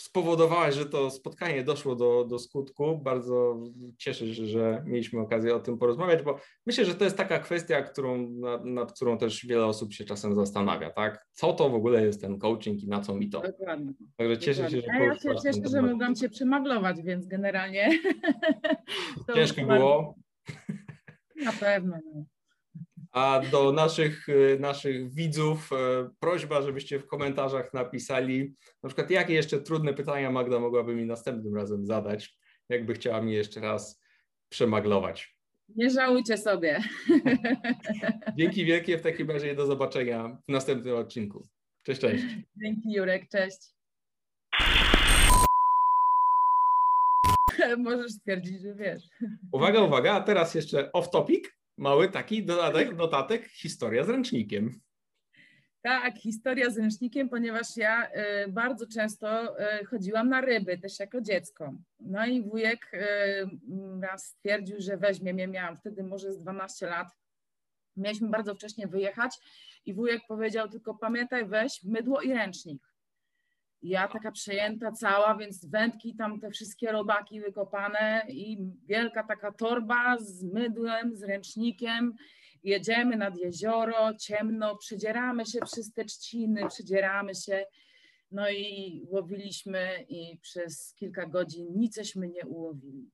spowodowałaś, 0.02 0.76
że 0.76 0.86
to 0.86 1.10
spotkanie 1.10 1.64
doszło 1.64 1.96
do, 1.96 2.26
do 2.26 2.40
skutku. 2.40 2.98
Bardzo 2.98 3.64
cieszę 3.98 4.36
się, 4.36 4.46
że 4.46 4.84
mieliśmy 4.86 5.20
okazję 5.20 5.56
o 5.56 5.60
tym 5.60 5.78
porozmawiać, 5.78 6.24
bo 6.24 6.40
myślę, 6.66 6.86
że 6.86 6.96
to 6.96 7.04
jest 7.04 7.18
taka 7.18 7.40
kwestia, 7.40 7.82
którą, 7.82 8.30
nad, 8.30 8.66
nad, 8.66 8.94
którą 8.94 9.18
też 9.18 9.46
wiele 9.46 9.66
osób 9.66 9.94
się 9.94 10.06
czasem 10.06 10.36
zastanawia, 10.36 10.90
tak? 10.90 11.26
Co 11.32 11.54
to 11.54 11.70
w 11.70 11.76
ogóle 11.76 12.06
jest 12.06 12.22
ten 12.22 12.40
coaching 12.40 12.84
i 12.84 12.88
na 12.88 13.02
co 13.02 13.16
mi 13.16 13.30
to? 13.30 13.42
Dokładnie. 13.42 13.94
Także 14.18 14.38
cieszę 14.38 14.62
Dokładnie. 14.64 14.82
się, 14.82 14.88
że... 14.88 15.30
Ja 15.30 15.36
się 15.36 15.42
cieszę, 15.44 15.70
że 15.70 15.82
mogłam 15.82 16.16
Cię 16.16 16.30
przemaglować, 16.30 17.02
więc 17.04 17.28
generalnie... 17.28 18.00
Ciężko 19.36 19.66
było? 19.66 20.16
Na 21.36 21.54
pewno. 21.54 21.98
A 23.12 23.42
do 23.52 23.72
naszych, 23.72 24.30
y, 24.30 24.58
naszych 24.60 25.14
widzów 25.14 25.70
e, 25.74 26.10
prośba, 26.20 26.62
żebyście 26.62 27.00
w 27.00 27.08
komentarzach 27.08 27.74
napisali, 27.74 28.54
na 28.84 28.90
przykład 28.90 29.12
jakie 29.12 29.34
jeszcze 29.34 29.62
trudne 29.62 29.94
pytania 29.94 30.32
Magda 30.32 30.60
mogłaby 30.60 30.96
mi 30.96 31.06
następnym 31.06 31.56
razem 31.56 31.86
zadać, 31.86 32.38
jakby 32.70 32.94
chciała 32.94 33.22
mi 33.22 33.34
jeszcze 33.34 33.60
raz 33.60 34.02
przemaglować. 34.50 35.36
Nie 35.76 35.90
żałujcie 35.90 36.38
sobie. 36.38 36.80
Dzięki 38.38 38.66
wielkie 38.66 38.98
w 38.98 39.02
takim 39.02 39.32
razie 39.32 39.56
do 39.56 39.66
zobaczenia 39.66 40.38
w 40.48 40.52
następnym 40.52 40.96
odcinku. 40.96 41.48
Cześć, 41.84 42.02
cześć. 42.02 42.24
Dzięki 42.64 42.94
Jurek, 42.94 43.30
cześć. 43.30 43.60
Możesz 47.78 48.12
stwierdzić, 48.12 48.62
że 48.62 48.76
wiesz. 48.76 49.04
Uwaga, 49.52 49.82
uwaga, 49.82 50.14
a 50.14 50.22
teraz 50.22 50.56
jeszcze 50.56 50.92
off 50.92 51.10
topic 51.10 51.61
mały 51.82 52.10
taki 52.10 52.46
dodatek, 52.46 52.96
dodatek 52.96 53.48
historia 53.48 54.04
z 54.04 54.10
ręcznikiem. 54.10 54.82
Tak, 55.82 56.18
historia 56.18 56.70
z 56.70 56.78
ręcznikiem, 56.78 57.30
ponieważ 57.30 57.78
ja 57.78 58.08
y, 58.08 58.52
bardzo 58.52 58.88
często 58.88 59.60
y, 59.82 59.86
chodziłam 59.86 60.30
na 60.30 60.42
ryby 60.42 60.78
też 60.78 61.00
jako 61.00 61.22
dziecko. 61.22 61.74
No 62.00 62.26
i 62.26 62.42
wujek 62.42 62.94
y, 62.94 63.00
raz 64.02 64.26
stwierdził, 64.26 64.76
że 64.80 64.98
weźmie 64.98 65.34
mnie, 65.34 65.48
miałam 65.48 65.78
wtedy 65.78 66.04
może 66.04 66.34
z 66.34 66.40
12 66.40 66.86
lat. 66.86 67.08
Mieliśmy 67.98 68.30
bardzo 68.30 68.56
wcześnie 68.56 68.88
wyjechać 68.88 69.38
i 69.86 69.94
wujek 69.94 70.22
powiedział 70.28 70.70
tylko 70.70 70.96
pamiętaj 70.96 71.46
weź 71.46 71.84
mydło 71.84 72.22
i 72.22 72.34
ręcznik. 72.34 72.91
Ja 73.84 74.08
taka 74.08 74.32
przejęta 74.32 74.92
cała, 74.92 75.36
więc 75.36 75.66
wędki, 75.66 76.16
tam 76.16 76.40
te 76.40 76.52
wszystkie 76.52 76.92
robaki 76.92 77.42
wykopane 77.42 78.26
i 78.30 78.58
wielka 78.86 79.24
taka 79.24 79.52
torba 79.52 80.18
z 80.18 80.44
mydłem, 80.44 81.16
z 81.16 81.24
ręcznikiem. 81.24 82.14
Jedziemy 82.64 83.16
nad 83.16 83.38
jezioro, 83.38 84.14
ciemno, 84.14 84.78
przedzieramy 84.78 85.46
się 85.46 85.60
przez 85.60 85.94
te 85.94 86.06
trzciny, 86.06 86.68
przedzieramy 86.68 87.36
się. 87.36 87.66
No 88.32 88.50
i 88.50 89.02
łowiliśmy 89.08 90.06
i 90.10 90.38
przez 90.42 90.94
kilka 90.96 91.26
godzin 91.26 91.68
niceśmy 91.76 92.28
nie 92.28 92.46
ułowili. 92.46 93.10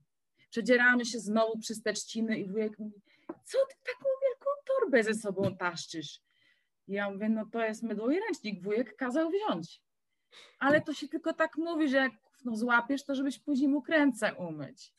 Przedzieramy 0.49 1.05
się 1.05 1.19
znowu 1.19 1.59
przez 1.59 1.81
te 1.81 1.93
trzciny 1.93 2.39
i 2.39 2.49
wujek 2.49 2.79
mówi, 2.79 3.01
co 3.27 3.57
ty 3.69 3.75
taką 3.85 4.09
wielką 4.23 4.49
torbę 4.65 5.03
ze 5.03 5.13
sobą 5.13 5.57
taszczysz? 5.57 6.21
I 6.87 6.93
ja 6.93 7.11
mówię, 7.11 7.29
no 7.29 7.45
to 7.51 7.63
jest 7.63 7.83
mydło 7.83 8.11
i 8.11 8.19
ręcznik, 8.19 8.63
wujek 8.63 8.95
kazał 8.95 9.29
wziąć 9.29 9.86
ale 10.59 10.81
to 10.81 10.93
się 10.93 11.07
tylko 11.07 11.33
tak 11.33 11.57
mówi, 11.57 11.89
że 11.89 11.97
jak 11.97 12.11
no, 12.45 12.55
złapiesz, 12.55 13.05
to 13.05 13.15
żebyś 13.15 13.39
później 13.39 13.69
mógł 13.69 13.91
ręce 13.91 14.33
umyć. 14.33 14.93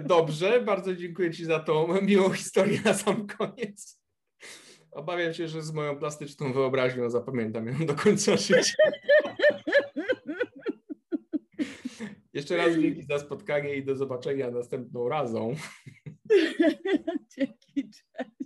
Dobrze, 0.00 0.60
bardzo 0.60 0.96
dziękuję 0.96 1.30
Ci 1.30 1.44
za 1.44 1.60
tą 1.60 2.00
miłą 2.02 2.30
historię 2.30 2.80
na 2.84 2.94
sam 2.94 3.26
koniec. 3.26 4.02
Obawiam 4.90 5.34
się, 5.34 5.48
że 5.48 5.62
z 5.62 5.72
moją 5.72 5.98
plastyczną 5.98 6.52
wyobraźnią 6.52 7.10
zapamiętam 7.10 7.66
ją 7.66 7.86
do 7.86 7.94
końca 7.94 8.36
życia. 8.36 8.74
Jeszcze 12.32 12.56
raz 12.56 12.76
dzięki 12.76 13.02
za 13.02 13.18
spotkanie 13.18 13.74
i 13.76 13.84
do 13.84 13.96
zobaczenia 13.96 14.50
następną 14.50 15.08
razą. 15.08 15.54
Dzięki, 17.36 17.90
cześć. 17.90 18.41